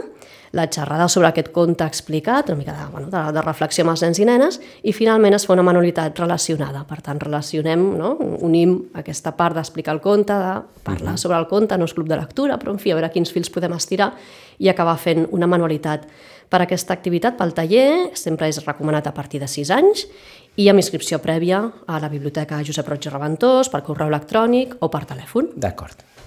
la 0.52 0.66
xerrada 0.66 1.06
sobre 1.08 1.28
aquest 1.28 1.52
conte 1.54 1.86
explicat, 1.86 2.48
una 2.50 2.58
mica 2.58 2.72
de, 2.74 2.86
bueno, 2.90 3.08
de, 3.10 3.20
de 3.32 3.42
reflexió 3.44 3.84
amb 3.84 3.92
els 3.92 4.02
nens 4.02 4.18
i 4.18 4.26
nenes, 4.26 4.58
i 4.82 4.94
finalment 4.96 5.36
es 5.36 5.46
fa 5.46 5.54
una 5.54 5.64
manualitat 5.66 6.18
relacionada. 6.18 6.82
Per 6.88 6.98
tant, 7.06 7.20
relacionem, 7.22 7.84
no? 7.98 8.16
unim 8.42 8.76
aquesta 8.98 9.36
part 9.38 9.54
d'explicar 9.58 9.94
el 9.94 10.02
conte, 10.02 10.34
de 10.34 10.56
parlar 10.82 11.12
uh 11.12 11.16
-huh. 11.16 11.22
sobre 11.22 11.38
el 11.38 11.46
conte, 11.46 11.78
no 11.78 11.84
és 11.84 11.94
club 11.94 12.08
de 12.08 12.16
lectura, 12.16 12.58
però 12.58 12.70
en 12.70 12.78
fi, 12.78 12.90
a 12.90 12.94
veure 12.94 13.10
quins 13.10 13.32
fils 13.32 13.50
podem 13.50 13.72
estirar 13.72 14.14
i 14.58 14.68
acabar 14.68 14.98
fent 14.98 15.28
una 15.30 15.46
manualitat 15.46 16.06
per 16.48 16.62
aquesta 16.62 16.92
activitat, 16.92 17.36
pel 17.38 17.54
taller, 17.54 18.10
sempre 18.14 18.48
és 18.48 18.64
recomanat 18.66 19.06
a 19.06 19.14
partir 19.14 19.40
de 19.40 19.46
6 19.46 19.70
anys 19.70 20.06
i 20.56 20.68
amb 20.68 20.78
inscripció 20.82 21.20
prèvia 21.22 21.62
a 21.86 22.00
la 22.00 22.08
Biblioteca 22.08 22.62
Josep 22.66 22.88
Roig 22.88 23.06
i 23.06 23.08
Reventós, 23.08 23.68
per 23.68 23.82
correu 23.82 24.08
electrònic 24.08 24.74
o 24.80 24.88
per 24.88 25.04
telèfon. 25.04 25.52
D'acord. 25.54 26.19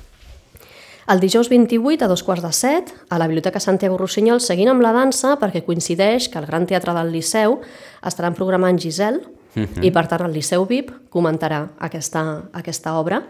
El 1.08 1.20
dijous 1.20 1.50
28, 1.50 2.06
a 2.06 2.08
dos 2.08 2.24
quarts 2.24 2.44
de 2.44 2.52
set, 2.54 2.94
a 3.10 3.18
la 3.20 3.28
Biblioteca 3.28 3.60
Santiago 3.60 3.98
Rossinyol, 3.98 4.40
seguint 4.40 4.70
amb 4.72 4.82
la 4.82 4.94
dansa, 4.96 5.36
perquè 5.40 5.66
coincideix 5.66 6.30
que 6.30 6.40
el 6.40 6.48
Gran 6.48 6.66
Teatre 6.66 6.94
del 6.96 7.12
Liceu 7.12 7.60
estaran 8.02 8.34
programant 8.34 8.80
Giselle, 8.80 9.20
uh 9.20 9.60
mhm. 9.60 9.68
-huh. 9.76 9.84
i 9.84 9.92
per 9.92 10.08
tant 10.08 10.22
el 10.26 10.34
Liceu 10.34 10.66
VIP 10.66 10.92
comentarà 11.10 11.68
aquesta, 11.78 12.44
aquesta 12.54 12.94
obra, 12.96 13.24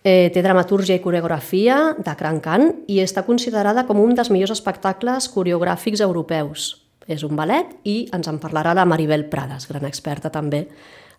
Eh, 0.00 0.30
té 0.32 0.40
dramatúrgia 0.40 0.96
i 0.96 1.02
coreografia 1.04 1.74
de 2.00 2.12
gran 2.16 2.38
cant 2.40 2.70
i 2.88 3.02
està 3.02 3.20
considerada 3.26 3.82
com 3.84 3.98
un 4.00 4.14
dels 4.16 4.30
millors 4.32 4.54
espectacles 4.54 5.26
coreogràfics 5.28 6.00
europeus. 6.00 6.86
És 7.04 7.20
un 7.26 7.36
ballet 7.36 7.74
i 7.84 8.06
ens 8.16 8.30
en 8.30 8.38
parlarà 8.40 8.72
la 8.72 8.86
Maribel 8.88 9.26
Prades, 9.28 9.66
gran 9.68 9.84
experta 9.84 10.30
també 10.32 10.62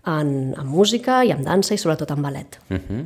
en, 0.07 0.55
en 0.57 0.65
música 0.65 1.19
i 1.21 1.29
en 1.36 1.45
dansa 1.45 1.75
i 1.75 1.77
sobretot 1.77 2.15
en 2.15 2.21
ballet. 2.25 2.57
Uh 2.69 2.74
mhm. 2.74 2.81
-huh. 2.89 3.05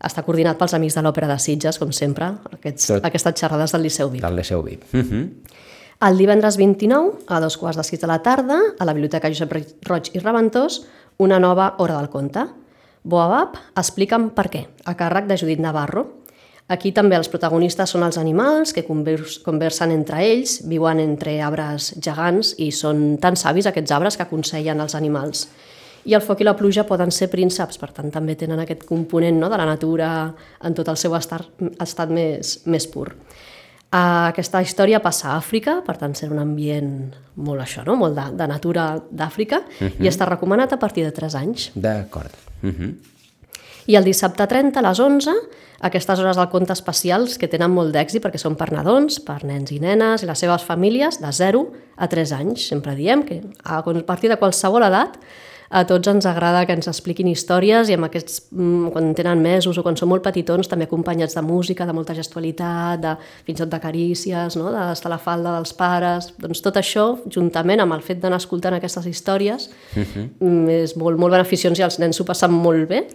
Està 0.00 0.24
coordinat 0.24 0.56
pels 0.58 0.74
Amics 0.74 0.96
de 0.96 1.02
l'Òpera 1.04 1.28
de 1.28 1.38
Sitges, 1.38 1.78
com 1.78 1.90
sempre, 1.92 2.30
aquests, 2.56 2.86
Tot... 2.94 3.04
aquestes 3.04 3.40
xerrades 3.42 3.74
del 3.76 3.82
Liceu 3.84 4.10
VIP. 4.10 4.22
Del 4.24 4.36
Liceu 4.36 4.62
VIP. 4.62 4.84
Uh 4.92 4.96
mhm. 4.96 5.10
-huh. 5.10 5.58
El 6.08 6.16
divendres 6.16 6.56
29, 6.56 7.10
a 7.28 7.40
dos 7.40 7.58
quarts 7.58 7.76
de 7.76 7.84
sis 7.84 8.00
de 8.00 8.06
la 8.06 8.22
tarda, 8.22 8.58
a 8.78 8.84
la 8.86 8.94
Biblioteca 8.94 9.28
Josep 9.28 9.52
Roig 9.82 10.08
i 10.14 10.18
Reventós, 10.18 10.86
una 11.18 11.38
nova 11.38 11.74
Hora 11.76 11.98
del 11.98 12.08
Conte 12.08 12.40
Boabab, 13.02 13.56
explica'm 13.80 14.30
per 14.36 14.48
què, 14.52 14.66
a 14.84 14.94
càrrec 14.96 15.28
de 15.28 15.36
Judit 15.40 15.60
Navarro. 15.60 16.06
Aquí 16.70 16.92
també 16.94 17.16
els 17.18 17.30
protagonistes 17.32 17.90
són 17.90 18.04
els 18.06 18.18
animals 18.20 18.74
que 18.76 18.84
convers 18.86 19.40
conversen 19.42 19.90
entre 19.90 20.20
ells, 20.22 20.60
viuen 20.70 21.00
entre 21.02 21.40
arbres 21.42 21.94
gegants 21.98 22.52
i 22.62 22.70
són 22.70 23.16
tan 23.18 23.36
savis 23.40 23.66
aquests 23.66 23.90
arbres 23.96 24.16
que 24.16 24.22
aconsellen 24.22 24.80
els 24.84 24.94
animals. 24.94 25.48
I 26.04 26.14
el 26.16 26.22
foc 26.24 26.40
i 26.40 26.46
la 26.46 26.56
pluja 26.56 26.86
poden 26.88 27.12
ser 27.12 27.28
prínceps, 27.32 27.78
per 27.80 27.90
tant 27.96 28.10
també 28.10 28.36
tenen 28.38 28.60
aquest 28.62 28.86
component 28.88 29.36
no, 29.40 29.50
de 29.52 29.58
la 29.60 29.68
natura 29.68 30.10
en 30.64 30.74
tot 30.74 30.88
el 30.88 30.96
seu 30.96 31.14
estat, 31.18 31.48
estat 31.80 32.12
més, 32.14 32.60
més 32.64 32.86
pur. 32.88 33.10
Aquesta 33.90 34.60
història 34.62 35.00
passa 35.02 35.32
a 35.32 35.38
Àfrica, 35.40 35.80
per 35.82 35.96
tant 35.98 36.14
ser 36.14 36.28
un 36.30 36.38
ambient 36.38 37.10
molt 37.42 37.64
això, 37.64 37.82
no? 37.86 37.96
molt 37.98 38.14
de, 38.14 38.28
de 38.38 38.46
natura 38.46 38.84
d'Àfrica, 39.10 39.64
uh 39.66 39.88
-huh. 39.88 40.04
i 40.04 40.08
està 40.08 40.28
recomanat 40.28 40.72
a 40.72 40.78
partir 40.78 41.04
de 41.04 41.10
3 41.10 41.34
anys. 41.34 41.70
D'acord. 41.74 42.30
Uh 42.62 42.70
-huh. 42.70 42.94
I 43.86 43.96
el 43.96 44.04
dissabte 44.04 44.46
30 44.46 44.78
a 44.78 44.82
les 44.82 45.00
11, 45.00 45.30
aquestes 45.80 46.18
hores 46.18 46.36
del 46.36 46.48
conte 46.48 46.72
especials 46.72 47.38
que 47.38 47.48
tenen 47.48 47.70
molt 47.70 47.94
d'èxit 47.94 48.22
perquè 48.22 48.38
són 48.38 48.54
per 48.54 48.70
nadons, 48.72 49.18
per 49.20 49.44
nens 49.44 49.72
i 49.72 49.80
nenes 49.80 50.22
i 50.22 50.26
les 50.26 50.38
seves 50.38 50.62
famílies 50.62 51.20
de 51.20 51.32
0 51.32 51.72
a 51.96 52.08
3 52.08 52.32
anys. 52.32 52.68
Sempre 52.68 52.94
diem 52.94 53.24
que 53.24 53.42
a 53.64 53.82
partir 54.06 54.28
de 54.28 54.36
qualsevol 54.36 54.82
edat 54.82 55.18
a 55.70 55.84
tots 55.86 56.08
ens 56.10 56.26
agrada 56.26 56.64
que 56.66 56.74
ens 56.74 56.88
expliquin 56.90 57.28
històries 57.30 57.88
i 57.88 57.94
amb 57.94 58.08
aquests, 58.08 58.40
mm, 58.50 58.90
quan 58.90 59.12
tenen 59.14 59.38
mesos 59.38 59.78
o 59.78 59.84
quan 59.86 59.94
són 59.96 60.08
molt 60.10 60.24
petitons, 60.24 60.66
també 60.66 60.88
acompanyats 60.88 61.36
de 61.38 61.42
música, 61.46 61.86
de 61.86 61.94
molta 61.94 62.14
gestualitat, 62.14 62.98
de, 63.00 63.12
fins 63.46 63.60
i 63.60 63.62
tot 63.62 63.70
de 63.70 63.78
carícies, 63.78 64.56
no? 64.58 64.72
d'estar 64.74 65.06
a 65.06 65.14
la 65.14 65.18
falda 65.18 65.54
dels 65.54 65.72
pares... 65.72 66.32
Doncs 66.40 66.60
tot 66.60 66.74
això, 66.76 67.20
juntament 67.30 67.80
amb 67.80 67.94
el 67.94 68.02
fet 68.02 68.18
d'anar 68.18 68.40
escoltant 68.42 68.74
aquestes 68.74 69.06
històries, 69.06 69.70
uh 69.94 70.00
mhm. 70.00 70.28
-huh. 70.40 70.70
és 70.82 70.96
molt, 70.96 71.18
molt 71.18 71.32
beneficiós 71.32 71.78
i 71.78 71.82
els 71.82 71.98
nens 72.00 72.16
s'ho 72.16 72.24
passen 72.24 72.50
molt 72.50 72.88
bé 72.88 73.06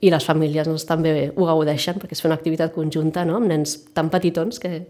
i 0.00 0.10
les 0.10 0.24
famílies 0.24 0.66
doncs, 0.66 0.84
també 0.84 1.32
ho 1.34 1.44
gaudeixen 1.44 1.96
perquè 1.96 2.12
és 2.12 2.20
fer 2.20 2.28
una 2.28 2.36
activitat 2.36 2.72
conjunta 2.72 3.24
no? 3.24 3.36
amb 3.36 3.46
nens 3.46 3.78
tan 3.92 4.08
petitons 4.10 4.60
que, 4.60 4.86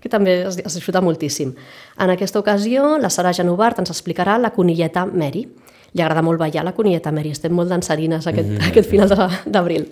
que 0.00 0.08
també 0.08 0.46
es, 0.46 0.56
es 0.56 0.74
disfruta 0.74 1.00
moltíssim. 1.00 1.54
En 1.98 2.10
aquesta 2.10 2.38
ocasió, 2.38 2.98
la 2.98 3.10
Sara 3.10 3.32
Genovart 3.32 3.78
ens 3.78 3.90
explicarà 3.90 4.38
la 4.38 4.50
conilleta 4.50 5.04
Mary, 5.06 5.46
li 5.92 6.02
agrada 6.02 6.22
molt 6.22 6.40
ballar 6.40 6.64
la 6.64 6.74
conieta 6.76 7.12
Mary, 7.12 7.30
estem 7.30 7.52
molt 7.52 7.68
dansarines 7.68 8.26
aquest, 8.26 8.48
mm 8.48 8.56
-hmm. 8.56 8.68
aquest 8.70 8.90
final 8.90 9.08
d'abril. 9.46 9.88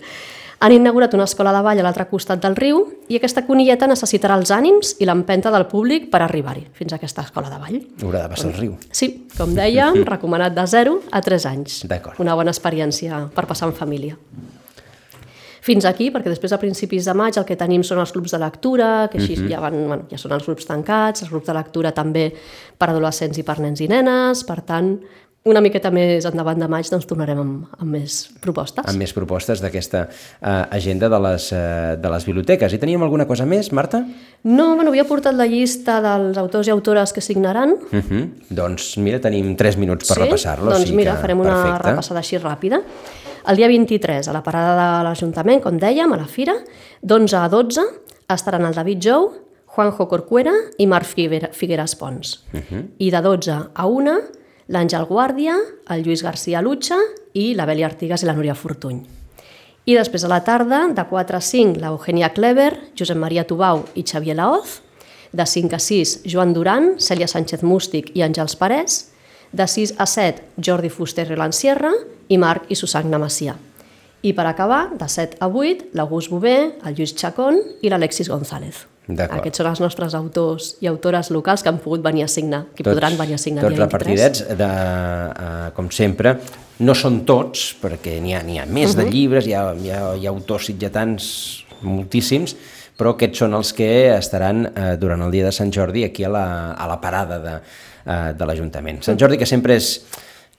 Han 0.63 0.73
inaugurat 0.73 1.15
una 1.15 1.25
escola 1.25 1.55
de 1.57 1.63
ball 1.65 1.79
a 1.81 1.83
l'altre 1.83 2.05
costat 2.11 2.43
del 2.43 2.55
riu 2.55 2.83
i 3.09 3.17
aquesta 3.17 3.47
conilleta 3.47 3.87
necessitarà 3.89 4.37
els 4.37 4.51
ànims 4.51 4.91
i 5.01 5.07
l'empenta 5.09 5.51
del 5.51 5.65
públic 5.71 6.11
per 6.11 6.21
arribar-hi, 6.21 6.67
fins 6.77 6.93
a 6.93 6.97
aquesta 6.97 7.23
escola 7.23 7.49
de 7.49 7.59
ball. 7.59 7.79
Haurà 8.03 8.23
de 8.23 8.29
passar 8.29 8.51
el 8.51 8.59
riu. 8.59 8.77
Sí, 8.93 9.27
com 9.39 9.55
deia, 9.55 9.89
recomanat 10.15 10.53
de 10.55 10.67
0 10.67 11.01
a 11.11 11.23
3 11.23 11.47
anys. 11.47 11.87
Una 12.19 12.35
bona 12.35 12.51
experiència 12.51 13.31
per 13.35 13.47
passar 13.47 13.69
en 13.69 13.75
família. 13.75 14.19
Fins 15.65 15.85
aquí, 15.89 16.11
perquè 16.13 16.29
després 16.29 16.53
a 16.53 16.59
principis 16.61 17.09
de 17.09 17.15
maig 17.17 17.37
el 17.37 17.47
que 17.49 17.57
tenim 17.57 17.83
són 17.83 18.01
els 18.01 18.13
clubs 18.13 18.33
de 18.33 18.39
lectura, 18.41 19.09
que 19.09 19.17
així 19.17 19.35
uh 19.35 19.41
mhm. 19.41 19.47
-huh. 19.47 19.51
ja, 19.51 19.61
van, 19.61 19.87
bueno, 19.89 20.05
ja 20.11 20.19
són 20.19 20.33
els 20.33 20.45
grups 20.45 20.67
tancats, 20.67 21.23
els 21.23 21.31
grups 21.31 21.47
de 21.47 21.55
lectura 21.55 21.93
també 21.93 22.35
per 22.77 22.91
adolescents 22.91 23.39
i 23.39 23.43
per 23.43 23.61
nens 23.61 23.81
i 23.81 23.89
nenes, 23.89 24.45
per 24.45 24.61
tant, 24.61 25.01
una 25.49 25.63
miqueta 25.65 25.89
més 25.89 26.27
endavant 26.29 26.59
de 26.61 26.67
maig 26.69 26.89
doncs 26.93 27.07
tornarem 27.09 27.39
amb, 27.41 27.69
amb 27.81 27.95
més 27.97 28.27
propostes. 28.45 28.85
Amb 28.85 29.01
més 29.01 29.15
propostes 29.17 29.63
d'aquesta 29.65 30.03
uh, 30.05 30.67
agenda 30.77 31.09
de 31.09 31.21
les, 31.25 31.47
uh, 31.57 31.95
de 31.97 32.11
les 32.13 32.27
biblioteques. 32.29 32.75
I 32.77 32.81
teníem 32.83 33.01
alguna 33.07 33.25
cosa 33.29 33.47
més, 33.49 33.71
Marta? 33.73 34.03
No, 34.45 34.75
bueno, 34.75 34.93
havia 34.93 35.07
portat 35.09 35.39
la 35.39 35.49
llista 35.49 35.97
dels 36.05 36.37
autors 36.41 36.69
i 36.69 36.75
autores 36.75 37.17
que 37.17 37.25
signaran. 37.25 37.73
Uh 37.73 37.97
mhm. 37.97 38.05
-huh. 38.11 38.29
Doncs 38.51 38.99
mira, 38.99 39.19
tenim 39.19 39.57
3 39.57 39.77
minuts 39.79 40.09
per 40.09 40.17
sí? 40.17 40.23
repassar-los. 40.23 40.75
Doncs 40.75 40.93
mira, 40.93 41.17
farem 41.17 41.41
una 41.41 41.55
perfecte. 41.55 41.89
repassada 41.89 42.21
així 42.21 42.37
ràpida. 42.37 42.83
El 43.49 43.57
dia 43.57 43.69
23, 43.69 44.29
a 44.29 44.33
la 44.33 44.43
parada 44.43 44.99
de 44.99 45.05
l'Ajuntament, 45.05 45.63
com 45.63 45.79
dèiem, 45.79 46.13
a 46.13 46.17
la 46.17 46.27
Fira, 46.27 46.53
d'11 47.01 47.35
a 47.35 47.49
12, 47.49 47.81
estaran 48.29 48.67
el 48.67 48.75
David 48.75 49.01
Jou, 49.01 49.31
Juanjo 49.65 50.07
Corcuera 50.07 50.53
i 50.79 50.87
Marc 50.87 51.07
Figueras 51.53 51.97
Pons. 51.97 52.45
Uh 52.53 52.61
-huh. 52.61 52.87
I 52.99 53.11
de 53.11 53.21
12 53.23 53.71
a 53.75 53.87
1 53.87 54.40
l'Àngel 54.71 55.07
Guàrdia, 55.09 55.57
el 55.91 56.05
Lluís 56.05 56.23
García 56.23 56.63
Lutxa 56.63 56.99
i 57.35 57.51
la 57.59 57.67
Beli 57.67 57.83
Artigas 57.83 58.23
i 58.23 58.29
la 58.29 58.37
Núria 58.37 58.55
Fortuny. 58.55 59.01
I 59.91 59.97
després 59.97 60.23
a 60.23 60.31
la 60.31 60.43
tarda, 60.47 60.85
de 60.95 61.05
4 61.11 61.39
a 61.39 61.41
5, 61.43 61.81
l'Eugènia 61.83 62.31
Clever, 62.37 62.71
Josep 62.95 63.19
Maria 63.19 63.47
Tubau 63.49 63.83
i 63.99 64.05
Xavier 64.07 64.37
Laoz, 64.39 64.79
de 65.33 65.47
5 65.47 65.75
a 65.75 65.81
6, 65.83 66.21
Joan 66.31 66.55
Duran, 66.55 66.95
Cèlia 67.03 67.27
Sánchez 67.31 67.65
Mústic 67.67 68.13
i 68.15 68.23
Àngels 68.23 68.55
Parés, 68.61 69.01
de 69.51 69.67
6 69.67 69.97
a 69.99 70.07
7, 70.07 70.47
Jordi 70.63 70.91
Fuster 70.95 71.27
i 71.27 71.39
Lansierra 71.39 71.91
i 72.29 72.39
Marc 72.39 72.71
i 72.71 72.79
Susagna 72.79 73.19
Macià. 73.19 73.57
I 74.23 74.35
per 74.37 74.47
acabar, 74.47 74.91
de 74.95 75.09
7 75.09 75.41
a 75.41 75.49
8, 75.49 75.91
l'August 75.99 76.31
Bové, 76.31 76.57
el 76.85 76.95
Lluís 76.95 77.17
Chacón 77.17 77.59
i 77.83 77.91
l'Alexis 77.91 78.31
González. 78.31 78.85
Aquests 79.19 79.63
són 79.63 79.71
els 79.71 79.81
nostres 79.83 80.17
autors 80.19 80.75
i 80.81 80.91
autores 80.91 81.31
locals 81.35 81.63
que 81.63 81.71
han 81.73 81.79
pogut 81.83 82.03
venir 82.05 82.25
a 82.25 82.29
signar, 82.29 82.65
que 82.75 82.85
tots, 82.85 82.95
podran 82.95 83.19
venir 83.19 83.37
a 83.37 83.41
signar 83.43 83.65
tots 83.67 83.79
repartidets, 83.79 84.45
de, 84.59 84.69
uh, 84.69 85.71
com 85.77 85.91
sempre, 85.95 86.37
no 86.81 86.95
són 86.97 87.23
tots, 87.29 87.71
perquè 87.81 88.19
n'hi 88.23 88.37
ha, 88.37 88.43
ha 88.43 88.67
més 88.67 88.91
uh 88.91 88.95
-huh. 88.95 88.97
de 88.97 89.05
mhm. 89.05 89.13
llibres, 89.13 89.47
hi 89.47 89.55
ha, 89.55 89.75
hi, 89.75 89.91
ha, 89.91 90.15
hi 90.17 90.27
ha 90.27 90.31
autors 90.31 90.67
sitgetans 90.67 91.65
moltíssims, 91.83 92.57
però 92.97 93.15
aquests 93.15 93.39
són 93.39 93.55
els 93.55 93.73
que 93.73 94.17
estaran 94.17 94.67
eh, 94.67 94.97
durant 95.01 95.23
el 95.23 95.31
dia 95.31 95.45
de 95.45 95.53
Sant 95.53 95.73
Jordi 95.73 96.05
aquí 96.05 96.25
a 96.25 96.29
la, 96.29 96.73
a 96.73 96.87
la 96.87 96.99
parada 97.01 97.39
de, 97.39 97.55
eh, 98.05 98.33
de 98.37 98.47
l'Ajuntament. 98.47 99.03
Sant 99.03 99.19
Jordi 99.19 99.39
que 99.39 99.47
sempre 99.47 99.79
és 99.81 99.95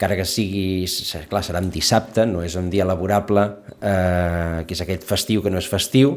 encara 0.01 0.15
que 0.17 0.25
sigui, 0.25 0.87
clar, 1.29 1.43
serà 1.45 1.59
un 1.61 1.69
dissabte, 1.69 2.25
no 2.25 2.41
és 2.41 2.55
un 2.57 2.71
dia 2.73 2.87
laborable, 2.89 3.43
eh, 3.77 4.63
que 4.65 4.73
és 4.73 4.81
aquest 4.81 5.05
festiu 5.05 5.43
que 5.45 5.51
no 5.53 5.61
és 5.61 5.67
festiu, 5.69 6.15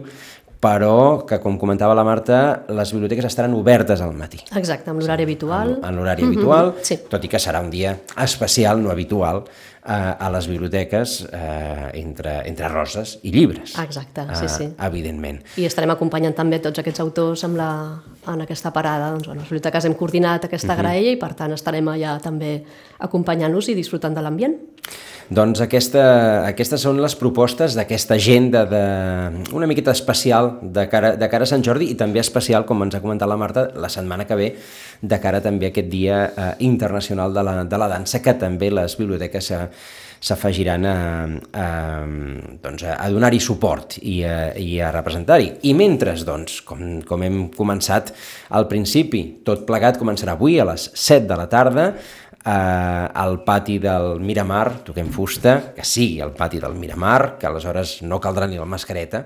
però 0.65 1.27
que, 1.29 1.39
com 1.43 1.59
comentava 1.61 1.97
la 1.97 2.07
Marta, 2.07 2.39
les 2.73 2.95
biblioteques 2.95 3.29
estaran 3.29 3.53
obertes 3.59 4.01
al 4.01 4.15
matí. 4.17 4.41
Exacte, 4.57 4.91
amb 4.93 5.03
l'horari 5.03 5.27
habitual. 5.29 5.77
En, 5.77 5.85
en 5.91 5.99
l'horari 5.99 6.23
mm 6.25 6.31
-hmm. 6.31 6.37
habitual, 6.39 6.75
sí. 6.83 6.99
tot 7.09 7.25
i 7.25 7.29
que 7.29 7.39
serà 7.39 7.61
un 7.61 7.71
dia 7.71 7.99
especial, 8.17 8.83
no 8.83 8.91
habitual, 8.91 9.45
eh, 9.85 10.15
a 10.19 10.31
les 10.31 10.49
biblioteques 10.49 11.29
eh, 11.33 11.91
entre, 12.01 12.49
entre 12.49 12.69
roses 12.69 13.19
i 13.23 13.31
llibres. 13.31 13.77
Exacte, 13.79 14.27
sí, 14.35 14.49
sí. 14.49 14.65
Eh, 14.65 14.87
evidentment. 14.87 15.43
I 15.57 15.67
estarem 15.69 15.91
acompanyant 15.91 16.35
també 16.35 16.61
tots 16.65 16.81
aquests 16.81 17.01
autors 17.05 17.45
amb 17.45 17.57
la, 17.61 17.71
en 18.27 18.41
aquesta 18.47 18.73
parada. 18.73 19.11
Doncs, 19.11 19.27
bueno, 19.27 19.43
les 19.43 19.51
biblioteques 19.51 19.85
hem 19.85 19.95
coordinat 19.95 20.45
aquesta 20.45 20.73
uh 20.73 20.77
mhm. 20.77 20.79
-huh. 20.79 20.83
graella 20.83 21.11
i, 21.11 21.17
per 21.17 21.35
tant, 21.35 21.53
estarem 21.53 21.89
allà 21.89 22.21
també 22.21 22.65
acompanyant-los 22.99 23.69
i 23.69 23.75
disfrutant 23.75 24.15
de 24.15 24.23
l'ambient. 24.23 24.57
Doncs 25.35 25.63
aquesta, 25.65 26.03
aquestes 26.45 26.83
són 26.85 26.99
les 27.01 27.15
propostes 27.17 27.73
d'aquesta 27.79 28.19
agenda 28.19 28.67
de, 28.69 28.83
una 29.57 29.67
miqueta 29.67 29.95
especial 29.97 30.59
de 30.61 30.85
cara, 30.93 31.15
de 31.17 31.29
cara 31.33 31.49
a 31.49 31.49
Sant 31.49 31.65
Jordi 31.65 31.89
i 31.95 31.97
també 31.97 32.21
especial, 32.21 32.67
com 32.69 32.85
ens 32.85 32.99
ha 32.99 33.01
comentat 33.01 33.31
la 33.31 33.41
Marta, 33.41 33.71
la 33.81 33.89
setmana 33.89 34.29
que 34.29 34.37
ve, 34.37 34.51
de 35.01 35.21
cara 35.23 35.41
també 35.41 35.71
a 35.71 35.73
aquest 35.73 35.89
Dia 35.89 36.23
eh, 36.29 36.51
Internacional 36.69 37.33
de 37.33 37.45
la, 37.47 37.61
de 37.65 37.81
la 37.81 37.89
Dansa, 37.89 38.21
que 38.21 38.37
també 38.37 38.69
les 38.71 38.99
biblioteques 39.01 39.53
s'afegiran 40.25 40.85
a, 40.89 40.97
a, 41.53 41.65
doncs 42.63 42.85
a 42.89 43.09
donar-hi 43.13 43.41
suport 43.45 43.99
i 44.01 44.23
a, 44.25 44.37
i 44.57 44.79
a 44.81 44.91
representar-hi. 44.95 45.51
I 45.69 45.75
mentre, 45.77 46.15
doncs, 46.25 46.61
com, 46.65 47.01
com 47.05 47.25
hem 47.27 47.43
començat 47.57 48.13
al 48.57 48.69
principi, 48.71 49.25
tot 49.45 49.67
plegat 49.69 50.01
començarà 50.01 50.37
avui 50.37 50.57
a 50.61 50.69
les 50.69 50.89
7 50.95 51.29
de 51.29 51.41
la 51.41 51.49
tarda, 51.53 51.91
eh, 52.45 53.09
al 53.25 53.41
pati 53.45 53.79
del 53.83 54.21
Miramar, 54.21 54.85
toquem 54.85 55.09
fusta, 55.13 55.73
que 55.75 55.85
sigui 55.85 56.21
al 56.21 56.35
pati 56.37 56.61
del 56.61 56.77
Miramar, 56.79 57.37
que 57.39 57.49
aleshores 57.49 58.03
no 58.03 58.21
caldrà 58.21 58.49
ni 58.51 58.61
la 58.61 58.69
mascareta, 58.69 59.25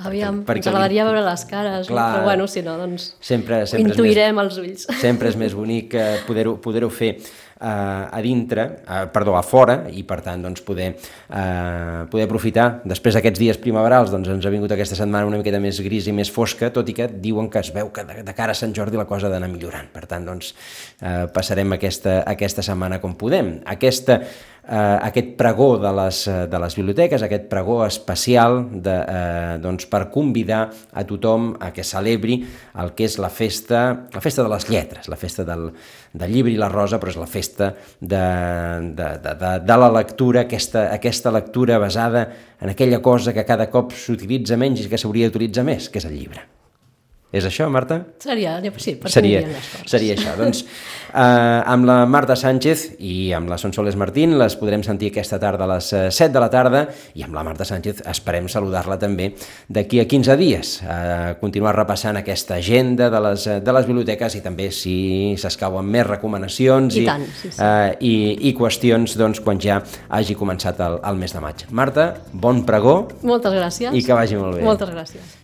Aviam, 0.00 0.38
perquè, 0.48 0.62
ens 0.62 0.70
agradaria 0.70 1.04
veure 1.04 1.20
les 1.26 1.42
cares, 1.44 1.88
clar, 1.90 2.06
però 2.14 2.24
bueno, 2.30 2.46
si 2.48 2.62
no, 2.64 2.78
doncs 2.80 3.10
sempre, 3.20 3.66
sempre 3.68 3.90
intuirem 3.90 4.38
més, 4.38 4.46
els 4.46 4.60
ulls. 4.62 4.86
Sempre 5.00 5.28
és 5.28 5.36
més 5.36 5.52
bonic 5.56 5.92
eh, 5.92 6.22
poder-ho 6.24 6.54
poder, 6.64 6.86
-ho, 6.86 6.88
fer. 6.88 7.10
eh, 7.18 7.49
a 7.60 8.20
dintre, 8.22 8.62
eh, 8.88 9.06
perdó, 9.12 9.36
a 9.36 9.42
fora, 9.42 9.84
i 9.92 10.02
per 10.08 10.20
tant 10.24 10.42
doncs, 10.42 10.62
poder, 10.64 10.94
eh, 10.96 12.04
poder 12.10 12.24
aprofitar. 12.24 12.80
Després 12.88 13.14
d'aquests 13.14 13.38
dies 13.38 13.58
primaverals 13.60 14.10
doncs, 14.10 14.28
ens 14.32 14.46
ha 14.46 14.52
vingut 14.52 14.72
aquesta 14.72 14.96
setmana 14.96 15.28
una 15.28 15.40
miqueta 15.40 15.60
més 15.60 15.80
gris 15.84 16.08
i 16.08 16.14
més 16.16 16.30
fosca, 16.32 16.70
tot 16.72 16.88
i 16.88 16.96
que 16.96 17.08
diuen 17.08 17.50
que 17.50 17.60
es 17.60 17.72
veu 17.74 17.90
que 17.92 18.04
de, 18.04 18.22
de 18.24 18.34
cara 18.34 18.52
a 18.52 18.58
Sant 18.58 18.72
Jordi 18.76 18.96
la 18.96 19.04
cosa 19.04 19.28
ha 19.28 19.30
d'anar 19.30 19.50
millorant. 19.52 19.90
Per 19.92 20.06
tant, 20.06 20.24
doncs, 20.24 20.54
eh, 21.02 21.26
passarem 21.34 21.76
aquesta, 21.76 22.22
aquesta 22.26 22.64
setmana 22.64 23.00
com 23.00 23.14
podem. 23.14 23.58
Aquesta 23.66 24.22
eh, 24.70 24.98
aquest 25.02 25.34
pregó 25.38 25.74
de 25.82 25.90
les, 25.92 26.22
de 26.50 26.60
les 26.62 26.76
biblioteques, 26.78 27.22
aquest 27.26 27.48
pregó 27.50 27.80
especial 27.86 28.60
de, 28.70 28.94
eh, 29.02 29.56
doncs 29.62 29.88
per 29.90 30.04
convidar 30.14 30.62
a 30.70 31.04
tothom 31.06 31.50
a 31.60 31.72
que 31.74 31.84
celebri 31.86 32.40
el 32.78 32.94
que 32.94 33.08
és 33.08 33.18
la 33.18 33.32
festa, 33.34 33.82
la 34.14 34.22
festa 34.22 34.46
de 34.46 34.52
les 34.52 34.68
lletres, 34.70 35.10
la 35.10 35.18
festa 35.18 35.44
del, 35.48 35.70
del 36.12 36.32
llibre 36.32 36.54
i 36.54 36.60
la 36.60 36.70
rosa, 36.70 37.00
però 37.02 37.10
és 37.10 37.18
la 37.18 37.28
festa 37.30 37.72
de, 37.98 38.22
de, 38.94 39.10
de, 39.26 39.34
de, 39.42 39.52
de 39.66 39.80
la 39.82 39.90
lectura, 39.98 40.46
aquesta, 40.46 40.86
aquesta 40.94 41.34
lectura 41.34 41.78
basada 41.82 42.28
en 42.60 42.70
aquella 42.70 43.02
cosa 43.02 43.34
que 43.34 43.44
cada 43.44 43.70
cop 43.72 43.92
s'utilitza 43.96 44.60
menys 44.60 44.86
i 44.86 44.88
que 44.92 45.00
s'hauria 45.00 45.28
d'utilitzar 45.28 45.66
més, 45.66 45.90
que 45.90 45.98
és 45.98 46.08
el 46.08 46.16
llibre. 46.16 46.59
És 47.30 47.44
això, 47.46 47.68
Marta? 47.70 48.00
Seria, 48.18 48.56
sí, 48.82 48.96
per 48.98 49.10
seria, 49.12 49.44
les 49.46 49.66
coses. 49.70 49.90
seria 49.92 50.16
això. 50.16 50.32
Doncs 50.34 50.64
eh, 50.64 51.20
amb 51.70 51.86
la 51.86 52.00
Marta 52.10 52.34
Sánchez 52.34 52.96
i 52.98 53.30
amb 53.36 53.52
la 53.52 53.58
Sonsoles 53.60 53.94
Martín 53.94 54.34
les 54.40 54.56
podrem 54.58 54.82
sentir 54.82 55.12
aquesta 55.12 55.38
tarda 55.38 55.68
a 55.68 55.68
les 55.76 55.92
7 55.94 56.26
de 56.34 56.42
la 56.42 56.48
tarda 56.50 56.80
i 57.14 57.22
amb 57.22 57.36
la 57.38 57.44
Marta 57.46 57.66
Sánchez 57.68 58.02
esperem 58.10 58.48
saludar-la 58.50 58.98
també 58.98 59.30
d'aquí 59.70 60.02
a 60.02 60.08
15 60.10 60.36
dies. 60.40 60.72
Eh, 60.82 61.36
continuar 61.40 61.76
repassant 61.78 62.18
aquesta 62.18 62.58
agenda 62.58 63.06
de 63.14 63.20
les, 63.28 63.46
de 63.62 63.76
les 63.78 63.86
biblioteques 63.86 64.34
i 64.34 64.42
també 64.42 64.72
si 64.74 64.96
s'escauen 65.38 65.86
més 65.86 66.08
recomanacions 66.10 66.98
I, 66.98 67.04
i, 67.04 67.06
tant, 67.06 67.28
sí, 67.30 67.52
sí. 67.52 67.62
Eh, 67.62 67.92
i, 68.10 68.14
i 68.50 68.54
qüestions 68.58 69.14
doncs, 69.20 69.38
quan 69.44 69.62
ja 69.62 69.78
hagi 70.08 70.34
començat 70.34 70.82
el, 70.82 70.98
el 71.06 71.22
mes 71.22 71.36
de 71.36 71.44
maig. 71.46 71.62
Marta, 71.70 72.10
bon 72.32 72.64
pregó 72.66 73.04
Moltes 73.22 73.54
gràcies. 73.54 73.94
i 73.94 74.02
que 74.02 74.18
vagi 74.18 74.40
molt 74.40 74.58
bé. 74.58 74.66
Moltes 74.66 74.90
gràcies. 74.90 75.39